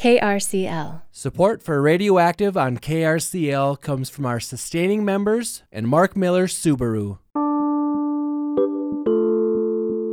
[0.00, 1.02] KRCL.
[1.10, 7.18] Support for Radioactive on KRCL comes from our sustaining members and Mark Miller Subaru.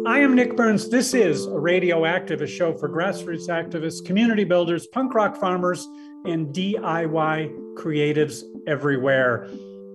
[0.06, 0.90] I am Nick Burns.
[0.90, 5.88] This is a Radioactive, a show for grassroots activists, community builders, punk rock farmers,
[6.26, 9.48] and DIY creatives everywhere.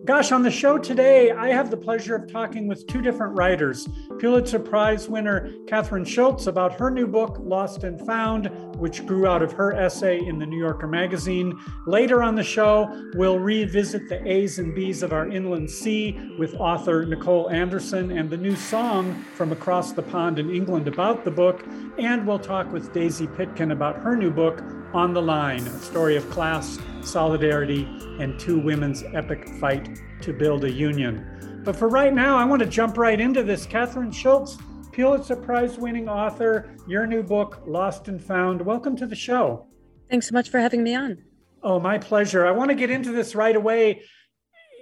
[0.04, 3.88] Gosh, on the show today, I have the pleasure of talking with two different writers.
[4.18, 8.50] Pulitzer Prize winner Kathryn Schulz about her new book, Lost and Found,
[8.80, 11.56] which grew out of her essay in the New Yorker magazine.
[11.86, 16.54] Later on the show, we'll revisit the A's and B's of our inland sea with
[16.54, 21.30] author Nicole Anderson and the new song from across the pond in England about the
[21.30, 21.64] book.
[21.96, 24.64] And we'll talk with Daisy Pitkin about her new book,
[24.94, 27.84] On the Line, a story of class solidarity,
[28.20, 31.60] and two women's epic fight to build a union.
[31.64, 33.66] But for right now, I want to jump right into this.
[33.66, 34.58] Kathryn Schulz,
[34.92, 38.60] Pulitzer Prize winning author, your new book, Lost and Found.
[38.60, 39.66] Welcome to the show.
[40.10, 41.18] Thanks so much for having me on.
[41.62, 42.46] Oh, my pleasure.
[42.46, 44.02] I want to get into this right away.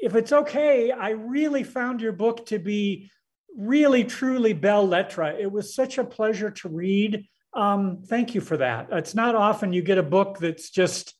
[0.02, 3.10] If it's okay, I really found your book to be
[3.56, 5.36] really, truly belle lettre.
[5.38, 7.28] It was such a pleasure to read.
[7.52, 8.88] Um, thank you for that.
[8.92, 11.14] It's not often you get a book that's just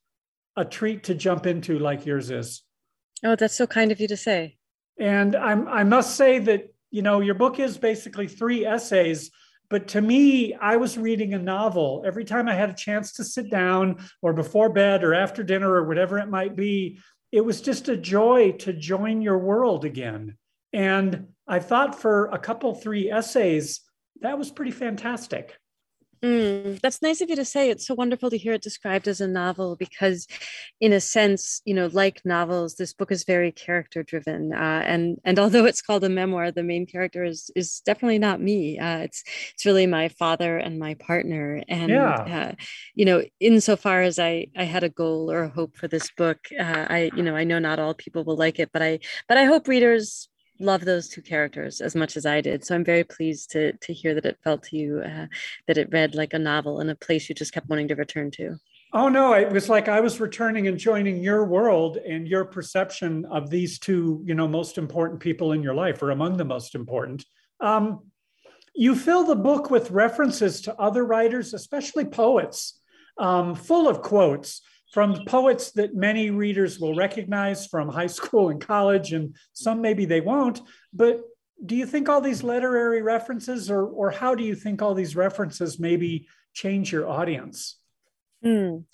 [0.57, 2.63] a treat to jump into like yours is.
[3.25, 4.57] Oh, that's so kind of you to say.
[4.99, 9.31] And I'm, I must say that, you know, your book is basically three essays,
[9.69, 12.03] but to me, I was reading a novel.
[12.05, 15.71] Every time I had a chance to sit down or before bed or after dinner
[15.71, 16.99] or whatever it might be,
[17.33, 20.37] it was just a joy to join your world again.
[20.73, 23.81] And I thought for a couple, three essays,
[24.21, 25.57] that was pretty fantastic.
[26.23, 27.71] Mm, that's nice of you to say.
[27.71, 30.27] It's so wonderful to hear it described as a novel because,
[30.79, 34.53] in a sense, you know, like novels, this book is very character driven.
[34.53, 38.39] Uh, and and although it's called a memoir, the main character is is definitely not
[38.41, 38.79] me.
[38.79, 41.63] Uh, it's it's really my father and my partner.
[41.69, 42.51] And yeah.
[42.51, 42.53] uh,
[42.95, 46.49] you know, insofar as I I had a goal or a hope for this book,
[46.59, 49.39] uh, I you know I know not all people will like it, but I but
[49.39, 50.29] I hope readers
[50.61, 52.65] love those two characters as much as I did.
[52.65, 55.27] So I'm very pleased to to hear that it felt to you uh,
[55.67, 58.31] that it read like a novel and a place you just kept wanting to return
[58.33, 58.57] to.
[58.93, 63.25] Oh no, it was like I was returning and joining your world and your perception
[63.27, 66.75] of these two, you know, most important people in your life, or among the most
[66.75, 67.25] important.
[67.61, 68.01] Um,
[68.75, 72.81] you fill the book with references to other writers, especially poets,
[73.19, 78.61] um, full of quotes from poets that many readers will recognize from high school and
[78.61, 80.61] college, and some maybe they won't.
[80.93, 81.21] But
[81.65, 85.17] do you think all these literary references, or, or how do you think all these
[85.17, 87.77] references maybe change your audience?
[88.45, 88.85] Mm.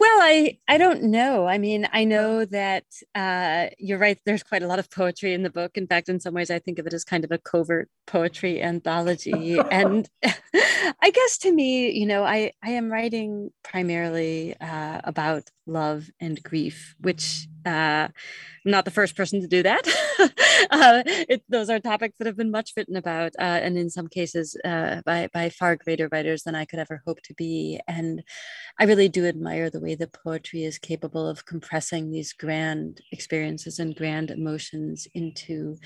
[0.00, 1.48] Well, I I don't know.
[1.48, 2.84] I mean, I know that
[3.16, 4.18] uh, you're right.
[4.24, 5.76] There's quite a lot of poetry in the book.
[5.76, 8.62] In fact, in some ways, I think of it as kind of a covert poetry
[8.62, 9.58] anthology.
[9.70, 10.08] and
[11.02, 16.40] I guess to me, you know, I I am writing primarily uh, about love and
[16.44, 18.08] grief, which uh,
[18.64, 19.86] I'm not the first person to do that.
[20.70, 24.08] uh, it, those are topics that have been much written about, uh, and in some
[24.08, 27.80] cases uh, by, by far greater writers than I could ever hope to be.
[27.86, 28.22] And
[28.78, 33.78] I really do admire the way that poetry is capable of compressing these grand experiences
[33.78, 35.76] and grand emotions into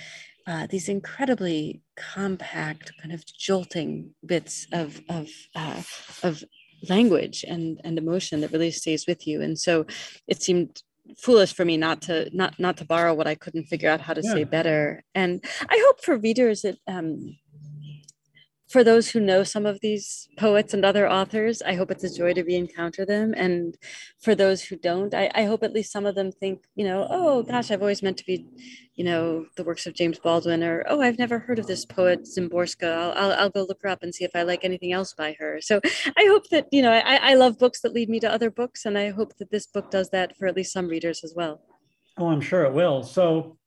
[0.47, 5.83] uh, these incredibly compact, kind of jolting bits of of uh,
[6.23, 6.43] of
[6.89, 9.41] language and and emotion that really stays with you.
[9.41, 9.87] And so,
[10.27, 10.83] it seemed
[11.19, 14.15] foolish for me not to not not to borrow what I couldn't figure out how
[14.15, 14.33] to yeah.
[14.33, 15.05] say better.
[15.15, 17.37] And I hope for readers that um,
[18.73, 22.15] for those who know some of these poets and other authors, I hope it's a
[22.15, 23.35] joy to re-encounter them.
[23.37, 23.77] And
[24.19, 27.07] for those who don't, I, I, hope at least some of them think, you know,
[27.11, 28.47] oh gosh, I've always meant to be,
[28.95, 32.25] you know, the works of James Baldwin, or oh, I've never heard of this poet
[32.25, 32.91] Szymborska.
[32.91, 35.37] I'll, I'll, I'll go look her up and see if I like anything else by
[35.39, 35.61] her.
[35.61, 35.81] So
[36.17, 38.87] I hope that, you know, I, I love books that lead me to other books,
[38.87, 41.61] and I hope that this book does that for at least some readers as well.
[42.17, 43.03] Oh, I'm sure it will.
[43.03, 43.59] So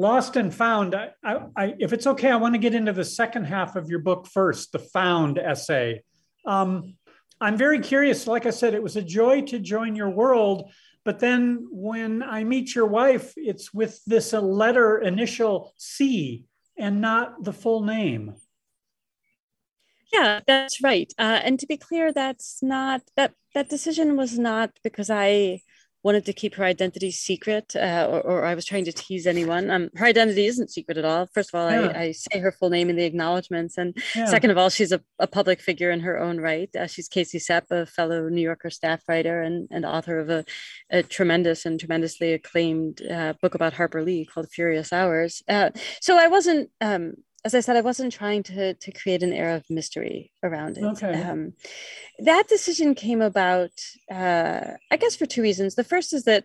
[0.00, 0.94] Lost and Found.
[0.94, 3.98] I, I, if it's okay, I want to get into the second half of your
[3.98, 6.02] book first, the Found essay.
[6.46, 6.94] Um,
[7.38, 8.26] I'm very curious.
[8.26, 10.70] Like I said, it was a joy to join your world.
[11.04, 16.46] But then when I meet your wife, it's with this letter initial C
[16.78, 18.36] and not the full name.
[20.10, 21.12] Yeah, that's right.
[21.18, 25.60] Uh, and to be clear, that's not that that decision was not because I
[26.02, 29.70] wanted to keep her identity secret uh, or, or, I was trying to tease anyone.
[29.70, 31.26] Um, her identity isn't secret at all.
[31.26, 31.92] First of all, yeah.
[31.94, 33.76] I, I, say her full name in the acknowledgments.
[33.76, 34.24] And yeah.
[34.24, 36.74] second of all, she's a, a, public figure in her own right.
[36.74, 40.44] Uh, she's Casey Cep, a fellow New Yorker staff writer and, and author of a,
[40.90, 45.42] a tremendous and tremendously acclaimed uh, book about Harper Lee called Furious Hours.
[45.48, 45.70] Uh,
[46.00, 47.14] so I wasn't um,
[47.44, 50.84] as I said, I wasn't trying to to create an air of mystery around it.
[50.84, 51.22] Okay.
[51.22, 51.54] Um,
[52.18, 53.70] that decision came about,
[54.12, 55.74] uh, I guess, for two reasons.
[55.74, 56.44] The first is that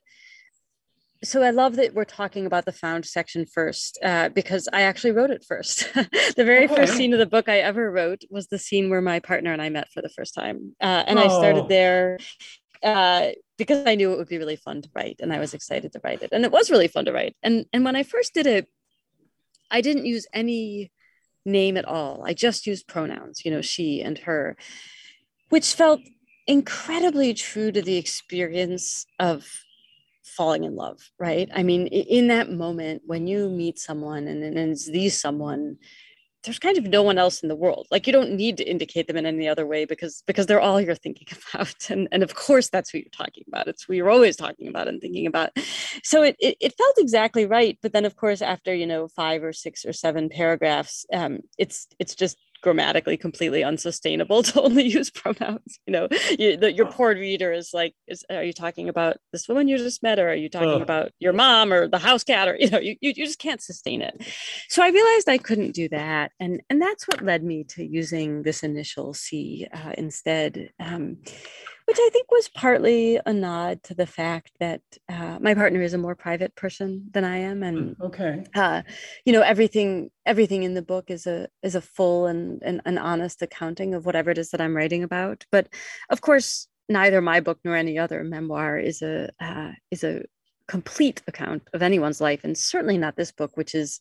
[1.24, 5.12] so I love that we're talking about the found section first uh, because I actually
[5.12, 5.92] wrote it first.
[5.94, 6.75] the very Okay.
[6.75, 9.62] first scene of the book I ever wrote was the scene where my partner and
[9.62, 11.30] I met for the first time, uh, and I Oh.
[11.30, 12.19] started there
[12.83, 15.92] uh, because I knew it would be really fun to write, and I was excited
[15.94, 17.36] to write it, and it was really fun to write.
[17.42, 18.68] And and when I first did it,
[19.72, 20.92] I didn't use any
[21.46, 22.24] name at all.
[22.26, 24.58] I just used pronouns, you know, she and her,
[25.50, 26.02] which felt
[26.48, 29.48] incredibly true to the experience of
[30.24, 31.50] falling in love, right?
[31.54, 35.78] I mean, in that moment when you meet someone and, and it's the someone,
[36.45, 37.88] there's kind of no one else in the world.
[37.92, 40.80] Like you don't need to indicate them in any other way because because they're all
[40.80, 41.89] you're thinking about.
[41.89, 43.68] And and of course that's who you're talking about.
[43.68, 45.51] It's who you're always talking about and thinking about.
[46.03, 47.77] So it it, it felt exactly right.
[47.81, 51.88] But then of course after you know five or six or seven paragraphs, um, it's
[52.00, 56.08] it's just grammatically completely unsustainable to only use pronouns you know?
[56.40, 59.78] You, the, your poor reader is like is are you talking about this woman you
[59.78, 60.82] just met or are you talking Ugh.
[60.82, 63.62] about your mom or the house cat or you know you, you, you just can't
[63.62, 64.16] sustain it.
[64.68, 68.42] So i realized i couldn't do that and and that's what led me to using
[68.42, 70.72] this initial c uh, instead.
[70.80, 71.18] Um,
[71.86, 75.94] which I think was partly a nod to the fact that uh, my partner is
[75.94, 78.44] a more private person than I am, and Okay.
[78.56, 78.82] uh,
[79.26, 82.98] you know everything everything in the book is a is a full and, and an
[82.98, 85.46] honest accounting of whatever it is that I'm writing about.
[85.52, 85.68] But
[86.10, 90.24] of course, neither my book nor any other memoir is a uh, is a
[90.68, 94.00] complete account of anyone's life, and certainly not this book, which is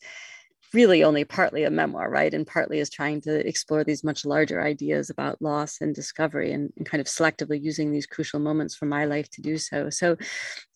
[0.74, 2.34] really only partly a memoir, right?
[2.34, 6.72] And partly is trying to explore these much larger ideas about loss and discovery and,
[6.76, 9.88] and, kind of selectively using these crucial moments from my life to do so.
[9.90, 10.16] So,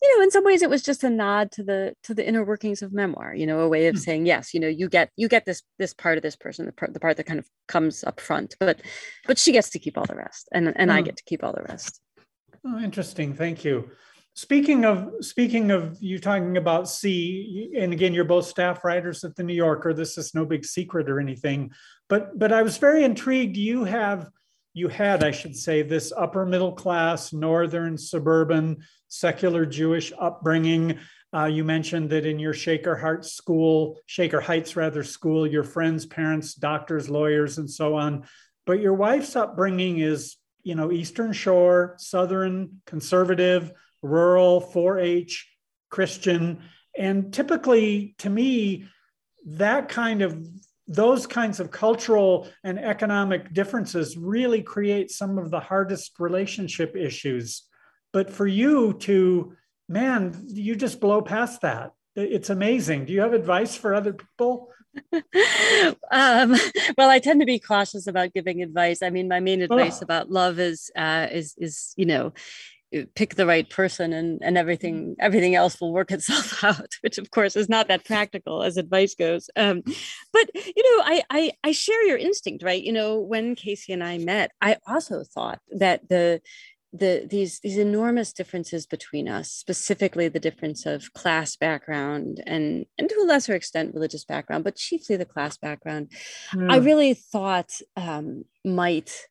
[0.02, 2.44] you know, in some ways it was just a nod to the to the inner
[2.44, 3.98] workings of memoir, you know, a way of Hmm.
[3.98, 6.72] saying, yes, you know, you get you get this this part of this person, the
[6.72, 8.80] part the part that kind of comes up front, but
[9.26, 11.06] but she gets to keep all the rest and and I Hmm.
[11.06, 12.00] get to keep all the rest.
[12.64, 13.34] Oh, interesting.
[13.34, 13.90] Thank you.
[14.38, 19.34] Speaking of speaking of you talking about C, and again, you're both staff writers at
[19.34, 19.92] the New Yorker.
[19.92, 21.72] This is no big secret or anything,
[22.08, 23.56] but but I was very intrigued.
[23.56, 24.30] You have
[24.74, 31.00] you had, I should say, this upper middle class, northern, suburban, secular Jewish upbringing.
[31.34, 36.06] Uh, you mentioned that in your Shaker Heights school, Shaker Heights rather school, your friends,
[36.06, 38.22] parents, doctors, lawyers, and so on.
[38.66, 45.48] But your wife's upbringing is, you know, Eastern Shore, Southern, conservative rural 4-H
[45.90, 46.62] Christian.
[46.96, 48.86] And typically, to me,
[49.46, 50.46] that kind of
[50.88, 57.64] those kinds of cultural and economic differences really create some of the hardest relationship issues.
[58.12, 59.52] But for you to,
[59.88, 61.92] man, you just blow past that.
[62.16, 63.04] It's amazing.
[63.04, 64.70] Do you have advice for other people?
[66.10, 66.56] um,
[66.96, 69.02] well, I tend to be cautious about giving advice.
[69.02, 70.04] I mean, my main advice oh.
[70.04, 72.32] about love is uh, is is you know
[73.14, 77.30] pick the right person and and everything everything else will work itself out which of
[77.30, 79.50] course is not that practical as advice goes.
[79.56, 79.82] Um,
[80.32, 82.82] but you know I, I i share your instinct right?
[82.82, 86.40] You know when casey and i met i also thought that the
[86.92, 93.08] the these these enormous differences between us specifically the difference of class background and and
[93.10, 96.10] to a lesser extent religious background but chiefly the class background
[96.50, 96.70] Hmm.
[96.70, 99.26] i really thought um, might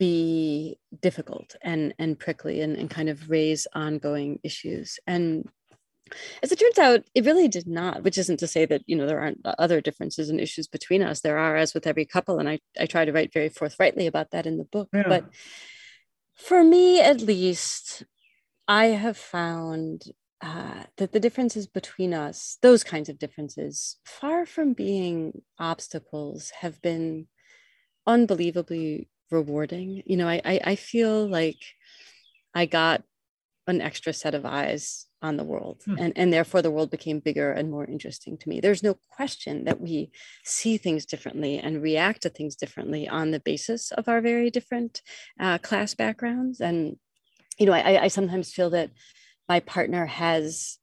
[0.00, 4.98] be difficult and and prickly and, and kind of raise ongoing issues.
[5.06, 5.46] And
[6.42, 9.06] as it turns out it really did not which isn't to say that you know
[9.06, 11.20] there aren't other differences and issues between us.
[11.20, 14.32] There are as with every couple and i, I try to write very forthrightly about
[14.32, 14.88] that in the book.
[14.92, 15.04] Yeah.
[15.06, 15.26] but
[16.34, 18.02] for me at least
[18.66, 20.04] i have found
[20.42, 26.80] uh, that the differences between us those kinds of differences far from being obstacles have
[26.80, 27.26] been
[28.06, 30.02] unbelievably rewarding.
[30.06, 31.58] You know I, I i feel like
[32.54, 33.02] i got
[33.66, 35.96] an extra set of eyes on the world Hmm.
[35.98, 38.60] and and therefore the world became bigger and more interesting to me.
[38.60, 40.10] There's no question that we
[40.44, 45.02] see things differently and react to things differently on the basis of our very different
[45.38, 46.60] uh, class backgrounds.
[46.60, 46.96] And
[47.58, 48.90] you know I, I sometimes feel that
[49.48, 50.78] my partner has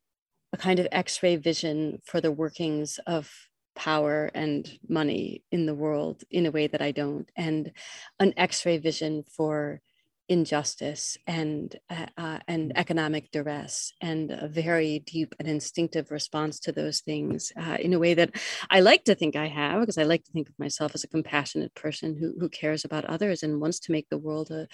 [0.54, 3.47] a kind of x-ray vision for the workings of
[3.78, 7.72] power and money in the world in a way that I don't, and
[8.20, 9.82] an X-ray vision for
[10.30, 16.72] injustice and uh, uh, and economic duress, and a very deep and instinctive response to
[16.74, 18.32] those things uh, in a way that
[18.70, 21.14] I like to think I have, because I like to think of myself as a
[21.16, 24.68] compassionate person who who cares about others and wants to make the world a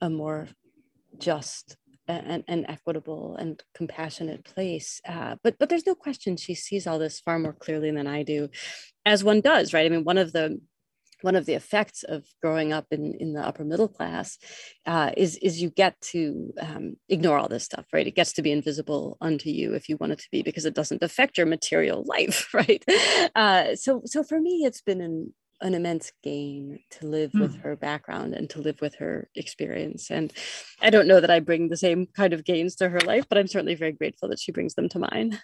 [0.00, 0.46] a more
[1.18, 1.76] just
[2.08, 5.00] an, equitable and compassionate place.
[5.06, 8.22] Uh, but but there's no question she sees all this far more clearly than I
[8.22, 8.48] do,
[9.06, 9.86] as one does, right?
[9.86, 10.60] I mean, one of the
[11.22, 14.38] one of the effects of growing up in, in the upper middle class
[14.86, 18.06] uh, is is you get to um, ignore all this stuff, right?
[18.06, 20.74] It gets to be invisible unto you if you want it to be, because it
[20.74, 22.84] doesn't affect your material life, right?
[23.34, 25.32] Uh, so so for me, it's been an
[25.62, 27.40] an immense gain to live mm.
[27.40, 30.10] with her background and to live with her experience.
[30.10, 30.32] And
[30.80, 33.38] I don't know that I bring the same kind of gains to her life, but
[33.38, 35.38] I'm certainly very grateful that she brings them to mine.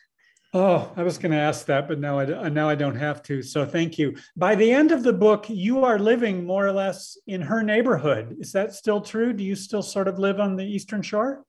[0.55, 3.43] Oh, I was going to ask that, but now I now I don't have to.
[3.43, 4.17] So thank you.
[4.35, 8.37] By the end of the book, you are living more or less in her neighborhood.
[8.41, 9.35] Is that still true?
[9.35, 11.45] Do you still sort of live on the Eastern Shore?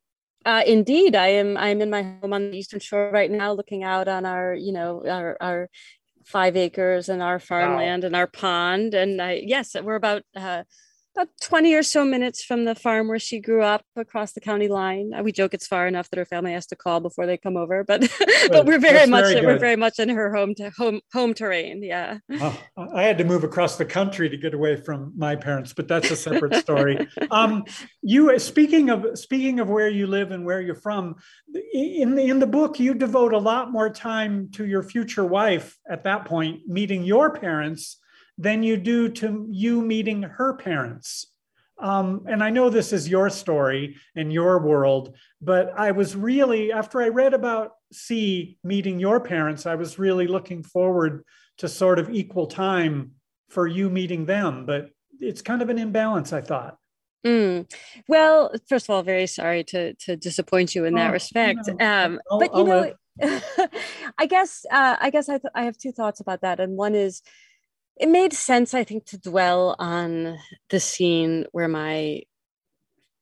[0.45, 1.57] Uh, indeed, I am.
[1.57, 4.73] I'm in my home on the Eastern Shore right now, looking out on our, you
[4.73, 5.69] know, our, our
[6.29, 8.07] five acres and our farmland wow.
[8.07, 8.93] and our pond.
[8.93, 10.63] And I, yes, we're about uh,
[11.15, 14.67] about 20 or so minutes from the farm where she grew up across the county
[14.67, 15.11] line.
[15.13, 17.57] Uh, we joke it's far enough that her family has to call before they come
[17.57, 18.01] over, but
[18.49, 21.83] but we're very much very we're very much in her home to home home terrain.
[21.83, 22.19] Yeah.
[22.39, 22.57] Oh,
[22.93, 26.11] I had to move across the country to get away from my parents, but that's
[26.11, 27.07] a separate story.
[27.31, 27.65] um,
[28.01, 31.15] you speaking of speaking of where you live and where you're from,
[31.73, 35.77] in the, in the book you devote a lot more time to your future wife
[35.89, 37.97] at that point meeting your parents
[38.39, 41.27] than you do to you meeting her parents.
[41.77, 46.71] Um, and I know this is your story and your world, but I was really,
[46.71, 51.23] after I read about C meeting your parents, I was really looking forward
[51.59, 53.11] to sort of equal time
[53.49, 54.65] for you meeting them.
[54.65, 56.77] But it's kind of an imbalance, I thought.
[57.25, 57.69] Mm.
[58.07, 61.67] Well, first of all, very sorry to to disappoint you in that oh, respect.
[61.67, 62.05] No.
[62.05, 62.93] Um, but you know,
[64.17, 66.95] I guess uh, I guess I, th- I have two thoughts about that, and one
[66.95, 67.21] is
[67.99, 70.39] it made sense, I think, to dwell on
[70.69, 72.23] the scene where my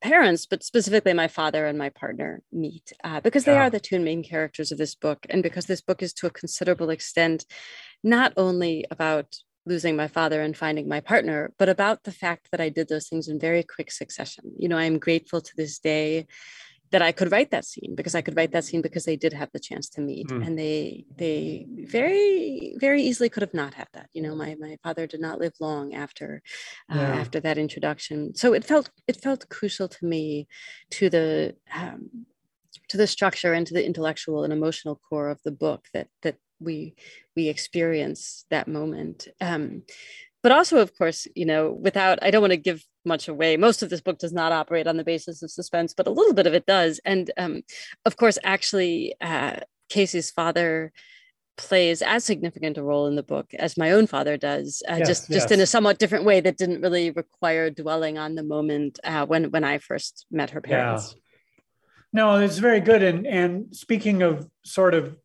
[0.01, 3.63] parents, but specifically my father and my partner meet, uh, because they yeah.
[3.63, 5.25] are the two main characters of this book.
[5.29, 7.45] And because this book is to a considerable extent
[8.03, 12.61] not only about losing my father and finding my partner, but about the fact that
[12.61, 14.53] I did those things in very quick succession.
[14.57, 16.27] You know, I'm grateful to this day
[16.91, 19.33] that I could write that scene because I could write that scene because they did
[19.33, 20.45] have the chance to meet mm.
[20.45, 24.77] and they they very very easily could have not had that you know my my
[24.83, 26.41] father did not live long after
[26.93, 28.35] uh, after that introduction.
[28.35, 30.47] So it felt it felt crucial to me
[30.91, 32.25] to the um,
[32.89, 36.37] to the structure and to the intellectual and emotional core of the book that that
[36.59, 36.95] we
[37.35, 39.27] we experience that moment.
[39.41, 39.83] Um,
[40.43, 43.81] but also of course you know without i don't want to give much away most
[43.81, 46.47] of this book does not operate on the basis of suspense but a little bit
[46.47, 47.61] of it does and um,
[48.05, 49.57] of course actually uh,
[49.89, 50.91] casey's father
[51.57, 55.07] plays as significant a role in the book as my own father does uh, yes,
[55.07, 55.51] just just yes.
[55.51, 59.49] in a somewhat different way that didn't really require dwelling on the moment uh, when
[59.51, 61.63] when i first met her parents yeah.
[62.13, 65.15] no it's very good and and speaking of sort of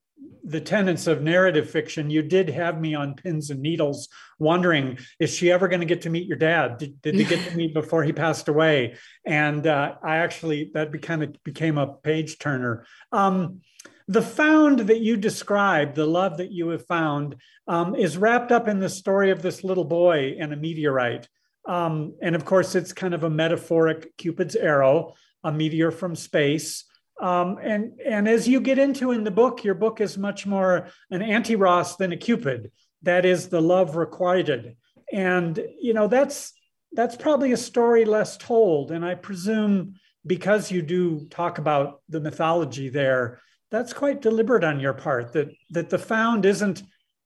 [0.45, 4.09] the tenets of narrative fiction, you did have me on pins and needles,
[4.39, 6.79] wondering is she ever going to get to meet your dad?
[6.79, 8.97] Did, did they get to meet before he passed away?
[9.25, 12.87] And uh, I actually that kind of became a page turner.
[13.13, 13.61] Um,
[14.09, 17.37] the found that you described, the love that you have found,
[17.69, 21.29] um, is wrapped up in the story of this little boy and a meteorite.
[21.67, 26.85] Um, and of course, it's kind of a metaphoric Cupid's arrow, a meteor from space.
[27.21, 30.88] Um, and and as you get into in the book, your book is much more
[31.11, 32.73] an Anteros than a Cupid.
[33.02, 34.76] That is the love requited,
[35.12, 36.52] and you know that's
[36.92, 38.90] that's probably a story less told.
[38.90, 39.95] And I presume
[40.26, 43.40] because you do talk about the mythology there,
[43.71, 45.33] that's quite deliberate on your part.
[45.33, 46.83] That that the found isn't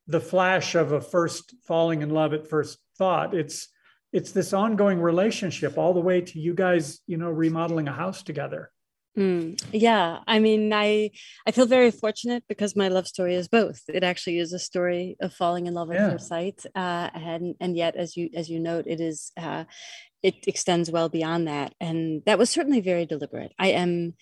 [0.06, 3.34] the flash of a first falling in love at first thought.
[3.34, 3.68] It's
[4.12, 8.22] it's this ongoing relationship all the way to you guys, you know, remodeling a house
[8.22, 8.70] together.
[9.16, 11.10] Mm, yeah, I mean, I
[11.46, 13.80] I feel very fortunate because my love story is both.
[13.88, 16.10] It actually is a story of falling in love at yeah.
[16.10, 19.64] first sight, uh, and and yet, as you as you note, it is uh,
[20.22, 23.52] it extends well beyond that, and that was certainly very deliberate.
[23.58, 24.14] I am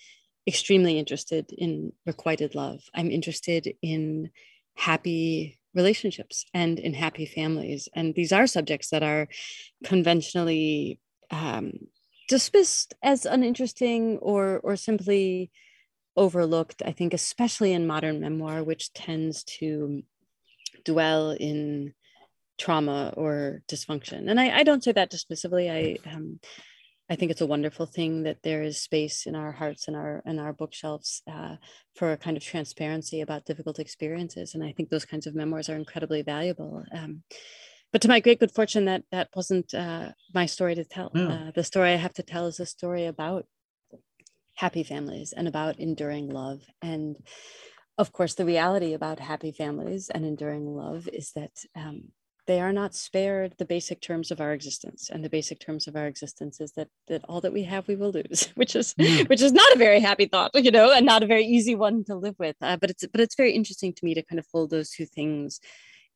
[0.47, 2.83] extremely interested in requited love.
[2.93, 4.29] I'm interested in
[4.75, 9.27] happy relationships and in happy families, and these are subjects that are
[9.83, 11.73] conventionally um,
[12.27, 15.51] dismissed as uninteresting or or simply
[16.15, 20.01] overlooked i think especially in modern memoir which tends to
[20.85, 21.93] dwell in
[22.57, 24.29] trauma or dysfunction.
[24.29, 25.69] And i, I don't say that dismissively.
[25.69, 26.39] I um,
[27.09, 30.21] i think it's a wonderful thing that there is space in our hearts and our
[30.25, 31.55] and our bookshelves uh,
[31.95, 34.55] for a kind of transparency about difficult experiences.
[34.55, 36.83] And i think those kinds of memoirs are incredibly valuable.
[36.93, 37.23] Um,
[37.91, 41.11] but to my great good fortune, that that wasn't uh, my story to tell.
[41.11, 41.47] Mm.
[41.47, 43.45] Uh, the story I have to tell is a story about
[44.55, 46.61] happy families and about enduring love.
[46.81, 47.17] And
[47.97, 52.11] of course, the reality about happy families and enduring love is that um,
[52.47, 55.95] they are not spared the basic terms of our existence and the basic terms of
[55.95, 59.27] our existence is that that all that we have we will lose which is mm.
[59.29, 62.03] which is not a very happy thought you know and not a very easy one
[62.03, 64.45] to live with uh, but it's but it's very interesting to me to kind of
[64.53, 65.59] hold those two things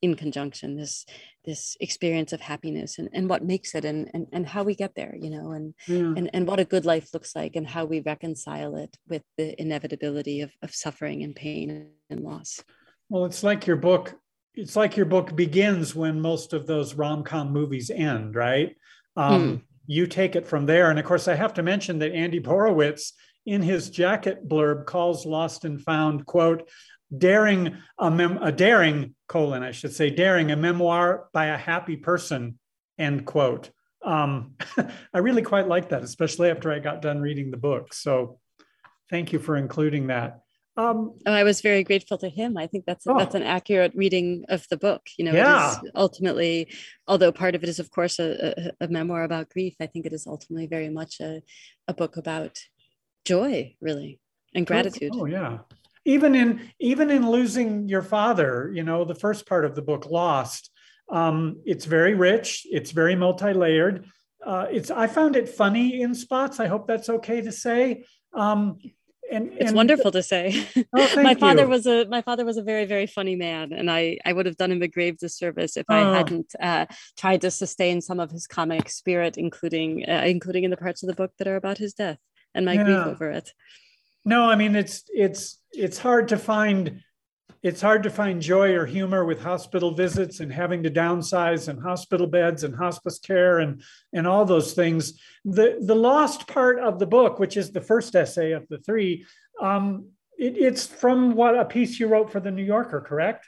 [0.02, 1.06] in conjunction this
[1.46, 4.96] this experience of happiness and, and what makes it and, and and how we get
[4.96, 6.14] there you know and yeah.
[6.16, 9.60] and and what a good life looks like and how we reconcile it with the
[9.62, 12.62] inevitability of, of suffering and pain and loss
[13.10, 14.16] well it's like your book
[14.56, 18.76] it's like your book begins when most of those rom-com movies end right
[19.18, 19.62] um, mm.
[19.86, 23.12] you take it from there and of course i have to mention that andy borowitz
[23.46, 26.70] in his jacket blurb calls lost and found quote
[27.16, 31.96] daring a, mem- a daring colon i should say daring a memoir by a happy
[31.96, 32.60] person
[32.98, 33.72] end quote
[34.04, 34.56] um,
[35.14, 38.40] i really quite like that especially after i got done reading the book so
[39.10, 40.42] thank you for including that
[40.80, 42.58] um, oh, I was very grateful to him.
[42.58, 43.18] I think that's oh.
[43.18, 45.02] that's an accurate reading of the book.
[45.18, 45.74] You know, yeah.
[45.74, 46.72] it is ultimately,
[47.06, 49.76] although part of it is, of course, a, a, a, memoir about grief.
[49.82, 51.42] I think it is ultimately very much a,
[51.90, 52.60] a book about
[53.26, 54.22] joy, really,
[54.56, 55.12] and gratitude.
[55.14, 55.58] Oh, oh yeah,
[56.06, 60.06] even in even in losing your father, you know, the first part of the book,
[60.06, 60.72] Lost.
[61.12, 62.68] Um, it's very rich.
[62.70, 64.06] It's very multi-layered.
[64.46, 66.60] Uh, it's I found it funny in spots.
[66.60, 68.04] I hope that's okay to say.
[68.34, 68.78] Um,
[69.32, 70.68] and, it's wonderful to say.
[70.94, 71.70] Oh, my father you.
[71.70, 74.58] was a my father was a very very funny man, and I I would have
[74.58, 76.14] done him a grave disservice if I oh.
[76.14, 76.86] hadn't uh,
[77.18, 81.08] tried to sustain some of his comic spirit, including uh, including in the parts of
[81.08, 82.18] the book that are about his death
[82.56, 82.84] and my yeah.
[82.84, 83.54] grief over it.
[84.26, 87.02] No, I mean it's it's it's hard to find
[87.62, 91.82] it's hard to find joy or humor with hospital visits and having to downsize and
[91.82, 93.82] hospital beds and hospice care and
[94.14, 95.20] and all those things.
[95.46, 99.26] The the lost part of the book which is the first essay of the three
[99.62, 103.46] um, it, it's from what a piece you wrote for the new yorker correct?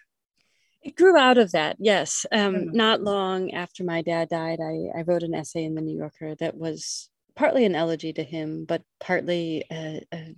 [0.83, 2.25] It grew out of that yes.
[2.31, 5.97] Um, not long after my dad died I, I wrote an essay in the new
[5.97, 7.09] yorker that was
[7.41, 10.35] partly an elegy to him but partly a, a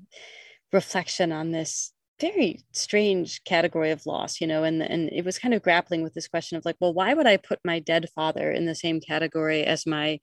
[0.72, 5.54] reflection on this very strange category of loss you know and and it was kind
[5.54, 8.52] of grappling with this question of like well why would i put my dead father
[8.52, 10.20] in the same category as my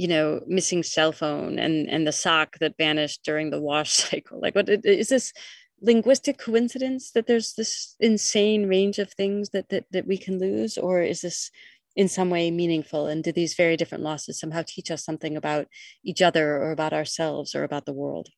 [0.00, 4.40] you know missing cell phone and and the sock that vanished during the wash cycle?
[4.40, 5.32] Like what is this
[5.82, 10.78] linguistic coincidence that there's this insane range of things that that, that we can lose?
[10.78, 11.50] Or is this
[11.96, 15.66] in some way meaningful and do these very different losses somehow teach us something about
[16.04, 18.28] each other or about ourselves or about the world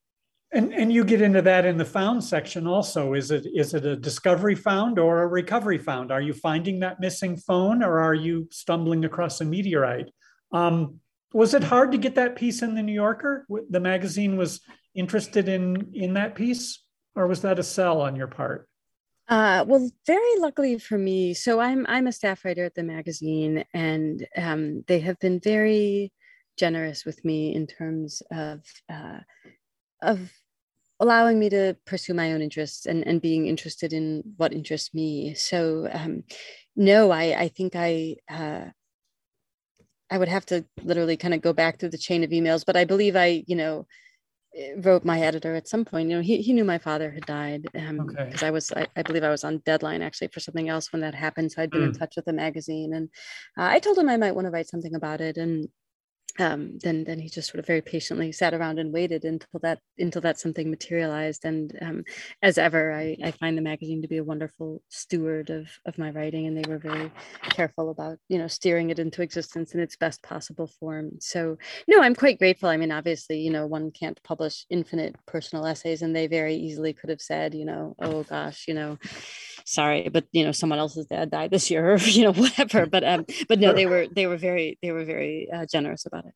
[0.53, 3.15] and and you get into that in the found section also.
[3.15, 6.13] Is it is it a discovery found or a recovery found?
[6.13, 10.11] Are you finding that missing phone or are you stumbling across a meteorite?
[10.53, 11.01] Um,
[11.33, 13.47] was it hard to get that piece in the New Yorker?
[13.71, 14.61] The magazine was
[14.95, 16.85] interested in in that piece,
[17.17, 18.69] or was that a sell on your part?
[19.29, 23.65] Uh, well, very luckily for me, so I'm I'm a staff writer at the magazine,
[23.73, 26.13] and um, they have been very
[26.59, 29.21] generous with me in terms of uh,
[30.03, 30.33] of
[31.01, 35.35] allowing me to pursue my own interests and, and being interested in what interests me.
[35.35, 36.25] So um,
[36.77, 38.67] no, I, I think I uh,
[40.11, 42.77] I would have to literally kind of go back through the chain of emails, but
[42.77, 43.87] I believe I, you know,
[44.79, 46.11] wrote my editor at some point.
[46.11, 48.47] You know, he, he knew my father had died because um, okay.
[48.47, 51.15] I was, I, I, believe I was on deadline actually for something else when that
[51.15, 51.53] happened.
[51.53, 51.87] So I'd been mm.
[51.87, 53.09] in touch with the magazine, and
[53.59, 55.69] uh, I told him I might want to write something about it, and
[56.39, 59.81] um, then then he just sort of very patiently sat around and waited until that
[59.99, 61.45] until that something materialized.
[61.45, 62.05] And um,
[62.43, 66.11] as ever, I, I find the magazine to be a wonderful steward of of my
[66.11, 67.13] writing, and they were very
[67.51, 71.13] careful about you know steering it into existence in its best possible form.
[71.21, 72.71] So no, I'm quite grateful.
[72.71, 76.95] I mean, obviously, you know, one can't publish infinite personal essays, and they very easily
[76.95, 78.99] could have said, you know, oh gosh, you know,
[79.65, 82.87] sorry, but you know, someone else's dad died this year, or you know, whatever.
[82.93, 86.27] But um, but no, they were they were very they were very uh, generous about
[86.27, 86.35] it.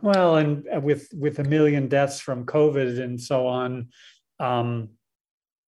[0.00, 3.88] Well, and uh, with with a million deaths from COVID and so on,
[4.38, 4.90] um,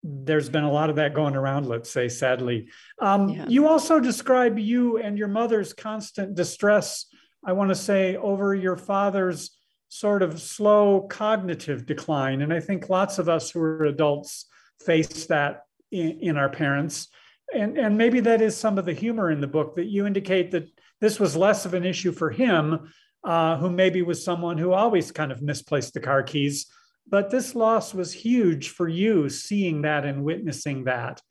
[0.03, 1.67] there's been a lot of that going around.
[1.67, 3.45] Let's say, sadly, um, yeah.
[3.47, 7.05] you also describe you and your mother's constant distress.
[7.43, 9.51] I want to say over your father's
[9.88, 14.45] sort of slow cognitive decline, and I think lots of us who are adults
[14.85, 17.08] face that in, in our parents.
[17.54, 20.52] And, and maybe that is some of the humor in the book that you indicate
[20.52, 20.69] that
[21.02, 22.91] this was less of an issue for him,
[23.23, 26.67] uh, who maybe was someone who always kind of misplaced the car keys.
[27.08, 31.21] But this loss was huge for you, seeing that and witnessing that.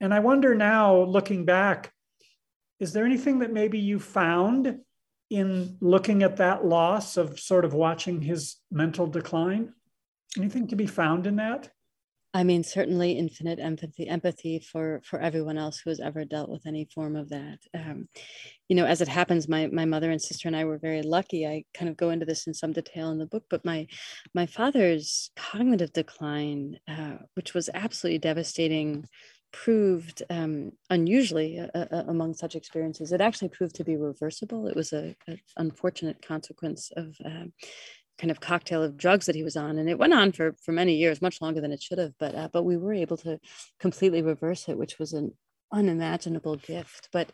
[0.00, 1.92] And I wonder now, looking back,
[2.80, 4.78] is there anything that maybe you found
[5.30, 9.74] in looking at that loss of sort of watching his mental decline?
[10.36, 11.70] anything to be found in that?
[12.34, 16.66] I mean, certainly infinite empathy, empathy for for everyone else who has ever dealt with
[16.66, 17.58] any form of that.
[17.74, 18.08] Um,
[18.68, 21.46] you know, as it happens, my my mother and sister and I were very lucky.
[21.46, 23.86] I kind of go into this in some detail in the book, but my
[24.34, 29.06] my father's cognitive decline, uh, which was absolutely devastating,
[29.52, 33.12] proved um, unusually uh, uh, among such experiences.
[33.12, 34.66] It actually proved to be reversible.
[34.66, 37.46] It was a, a unfortunate consequence of uh,
[38.18, 40.72] kind of cocktail of drugs that he was on and it went on for for
[40.72, 43.38] many years much longer than it should have but uh, but we were able to
[43.78, 45.32] completely reverse it which was an
[45.72, 47.08] unimaginable gift.
[47.12, 47.32] But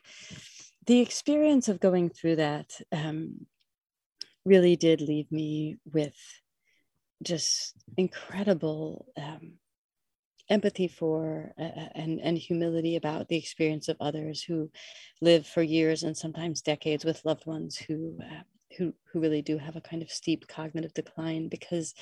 [0.87, 3.47] the experience of going through that um,
[4.45, 6.17] really did leave me with
[7.23, 9.55] just incredible um,
[10.51, 14.71] empathy for uh, uh, and and humility about the experience of others who
[15.23, 18.43] live for years and sometimes decades with loved ones who uh,
[18.77, 21.95] who who really do have a kind of steep cognitive decline because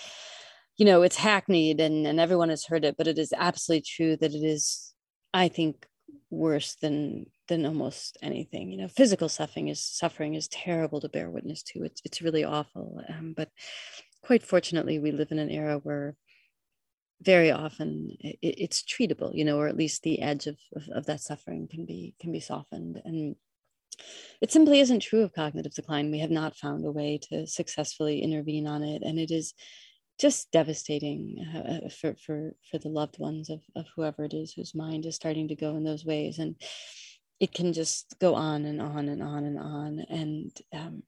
[0.76, 4.16] you know it's hackneyed and and everyone has heard it but it is absolutely true
[4.16, 4.94] that it is
[5.34, 5.86] i think
[6.32, 8.70] worse than than almost anything.
[8.70, 11.84] You know physical suffering is suffering is terrible to bear witness to.
[11.84, 13.00] It's it's really awful.
[13.08, 13.50] Um, but
[14.22, 16.16] quite fortunately we live in an era where
[17.20, 21.06] very often it, it's treatable you know or at least the edge of, of, of
[21.06, 23.00] that suffering can be can be softened.
[23.04, 23.36] And
[24.40, 26.10] it simply isn't true of cognitive decline.
[26.10, 29.54] We have not found a way to successfully intervene on it, and it is
[30.18, 34.74] just devastating uh, for, for, for the loved ones of, of whoever it is whose
[34.74, 36.38] mind is starting to go in those ways.
[36.38, 36.54] And
[37.40, 40.04] it can just go on and on and on and on.
[40.08, 41.02] And, um,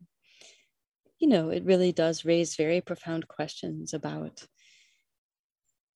[1.21, 4.45] you know, it really does raise very profound questions about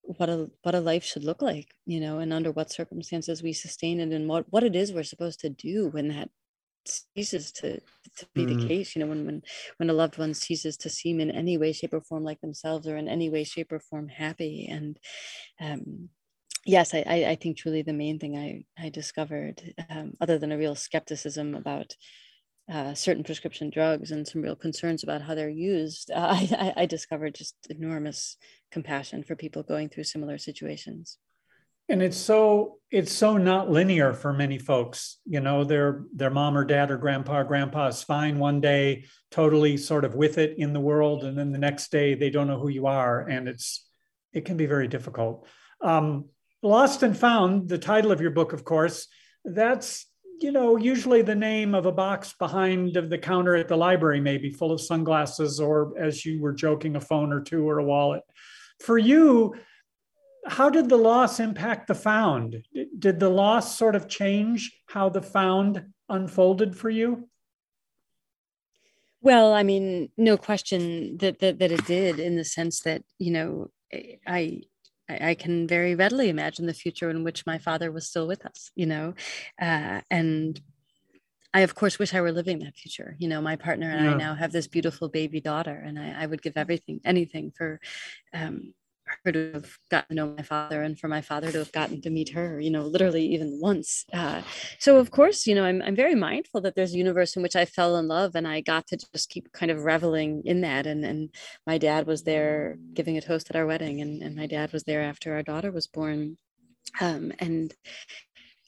[0.01, 3.53] what a what a life should look like you know and under what circumstances we
[3.53, 6.31] sustain it and what what it is we're supposed to do when that
[6.89, 7.79] ceases to
[8.17, 8.59] to be mm.
[8.59, 9.41] the case you know when when
[9.77, 12.87] when a loved one ceases to seem in any way shape or form like themselves
[12.87, 14.99] or in any way shape or form happy and
[15.61, 16.09] um
[16.65, 20.57] yes i i think truly the main thing i i discovered um, other than a
[20.57, 21.95] real skepticism about
[22.71, 26.85] uh, certain prescription drugs and some real concerns about how they're used, uh, I, I
[26.85, 28.37] discovered just enormous
[28.71, 31.17] compassion for people going through similar situations
[31.89, 36.57] and it's so it's so not linear for many folks you know their their mom
[36.57, 40.55] or dad or grandpa or grandpa is fine one day totally sort of with it
[40.57, 43.47] in the world and then the next day they don't know who you are and
[43.47, 43.85] it's
[44.33, 45.47] it can be very difficult.
[45.81, 46.25] Um,
[46.61, 49.07] lost and found the title of your book of course
[49.45, 50.05] that's
[50.41, 54.19] you know usually the name of a box behind of the counter at the library
[54.19, 57.83] maybe full of sunglasses or as you were joking a phone or two or a
[57.83, 58.23] wallet.
[58.81, 59.55] For you
[60.49, 62.63] how did the loss impact the found?
[62.97, 67.29] Did the loss sort of change how the found unfolded for you?
[69.21, 73.31] Well, I mean, no question that, that that it did in the sense that, you
[73.31, 73.69] know,
[74.25, 74.61] I
[75.09, 78.71] I can very readily imagine the future in which my father was still with us,
[78.75, 79.15] you know,
[79.61, 80.61] uh, and
[81.53, 83.15] I of course wish I were living that future.
[83.17, 84.11] You know, my partner and yeah.
[84.11, 87.79] I now have this beautiful baby daughter, and I, I would give everything, anything for
[88.33, 88.73] um,
[89.23, 92.01] her to have gotten to know my father and for my father to have gotten
[92.01, 94.05] to meet her, you know, literally even once.
[94.13, 94.41] Uh,
[94.79, 97.55] so of course, you know, I'm, I'm very mindful that there's a universe in which
[97.55, 100.87] I fell in love and I got to just keep kind of reveling in that.
[100.87, 101.29] And, and
[101.65, 104.83] my dad was there giving a toast at our wedding and, and my dad was
[104.83, 106.37] there after our daughter was born.
[107.01, 107.73] Um, and,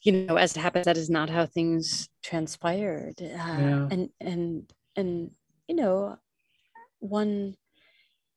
[0.02, 3.14] you know, as it happens, that is not how things transpired.
[3.20, 3.88] Uh, yeah.
[3.90, 5.30] And, and, and,
[5.68, 6.18] you know,
[6.98, 7.54] one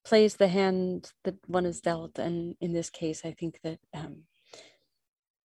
[0.05, 2.19] plays the hand that one is dealt.
[2.19, 4.23] And in this case, I think that um,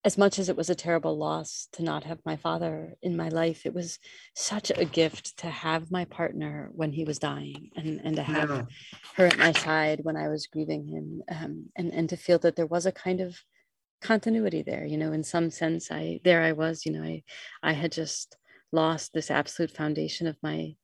[0.04, 3.28] as much as it was a terrible loss to not have my father in my
[3.28, 3.98] life, it was
[4.34, 8.66] such a gift to have my partner when he was dying and, and to have
[9.16, 12.56] her at my side when I was grieving him um, and, and to feel that
[12.56, 13.38] there was a kind of
[14.00, 17.22] continuity there, you know, in some sense, I, there I was, you know, I,
[17.62, 18.36] I had just
[18.72, 20.74] lost this absolute foundation of my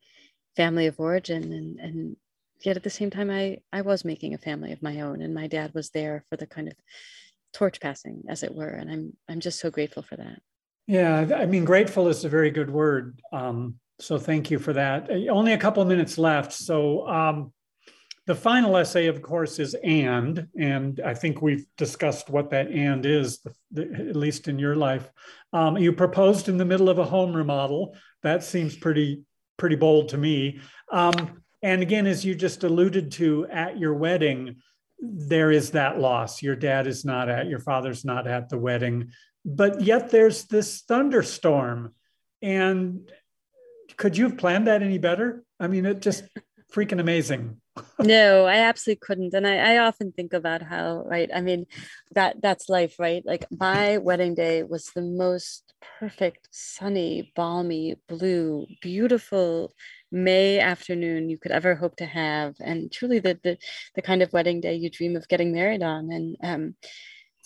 [0.57, 2.17] family of origin and, and
[2.63, 5.35] yet at the same time i i was making a family of my own and
[5.35, 6.75] my dad was there for the kind of
[7.53, 10.41] torch passing as it were and i'm i'm just so grateful for that.
[10.87, 15.11] Yeah i mean grateful is a very good word um, so thank you for that.
[15.11, 17.53] Uh, only a couple of minutes left so um,
[18.27, 23.07] the final essay of course is and and i think we've discussed what that and
[23.07, 23.41] is
[23.77, 25.11] at least in your life.
[25.53, 27.97] Um, you proposed in the middle of a home remodel.
[28.23, 29.23] That seems pretty
[29.57, 30.61] pretty bold to me.
[30.93, 34.59] Um, and again, as you just alluded to at your wedding,
[35.01, 36.41] there is that loss.
[36.41, 39.11] Your dad is not at, your father's not at the wedding,
[39.45, 41.93] but yet there's this thunderstorm.
[42.41, 43.11] And
[43.97, 45.43] could you have planned that any better?
[45.59, 46.23] I mean, it just
[46.73, 47.61] freaking amazing.
[47.99, 49.35] no, I absolutely couldn't.
[49.35, 51.29] And I, I often think about how, right?
[51.35, 51.67] I mean,
[52.13, 53.27] that that's life, right?
[53.27, 55.66] Like my wedding day was the most
[55.99, 59.75] perfect, sunny, balmy, blue, beautiful
[60.13, 63.59] May afternoon you could ever hope to have, and truly the the,
[63.95, 66.11] the kind of wedding day you dream of getting married on.
[66.13, 66.75] And um,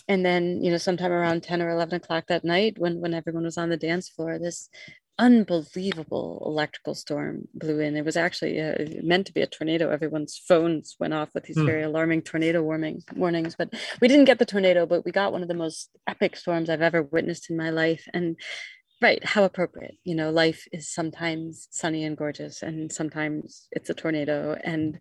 [0.08, 3.44] and then you know sometime around 10 or 11 o'clock that night when when everyone
[3.44, 4.68] was on the dance floor this
[5.18, 7.96] unbelievable electrical storm blew in.
[7.96, 9.90] It was actually uh, meant to be a tornado.
[9.90, 11.66] Everyone's phones went off with these mm.
[11.66, 15.42] very alarming tornado warning, warnings, but we didn't get the tornado, but we got one
[15.42, 18.06] of the most epic storms I've ever witnessed in my life.
[18.14, 18.36] And
[19.02, 19.96] right, how appropriate.
[20.04, 24.56] You know, life is sometimes sunny and gorgeous, and sometimes it's a tornado.
[24.62, 24.98] And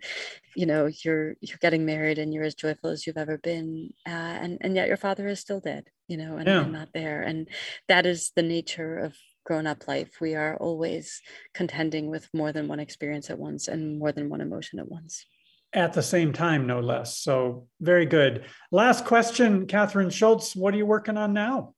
[0.55, 4.09] you know, you're you're getting married, and you're as joyful as you've ever been, uh,
[4.09, 5.85] and and yet your father is still dead.
[6.07, 6.61] You know, and, yeah.
[6.61, 7.21] and not there.
[7.21, 7.47] And
[7.87, 9.15] that is the nature of
[9.49, 11.23] grown up life, we are always
[11.55, 15.25] contending with more than one experience at once and more than one emotion at once.
[15.73, 17.17] At the same time, no less.
[17.17, 18.45] So, very good.
[18.71, 20.55] Last question, Kathryn Schulz.
[20.55, 21.73] What are you working on now?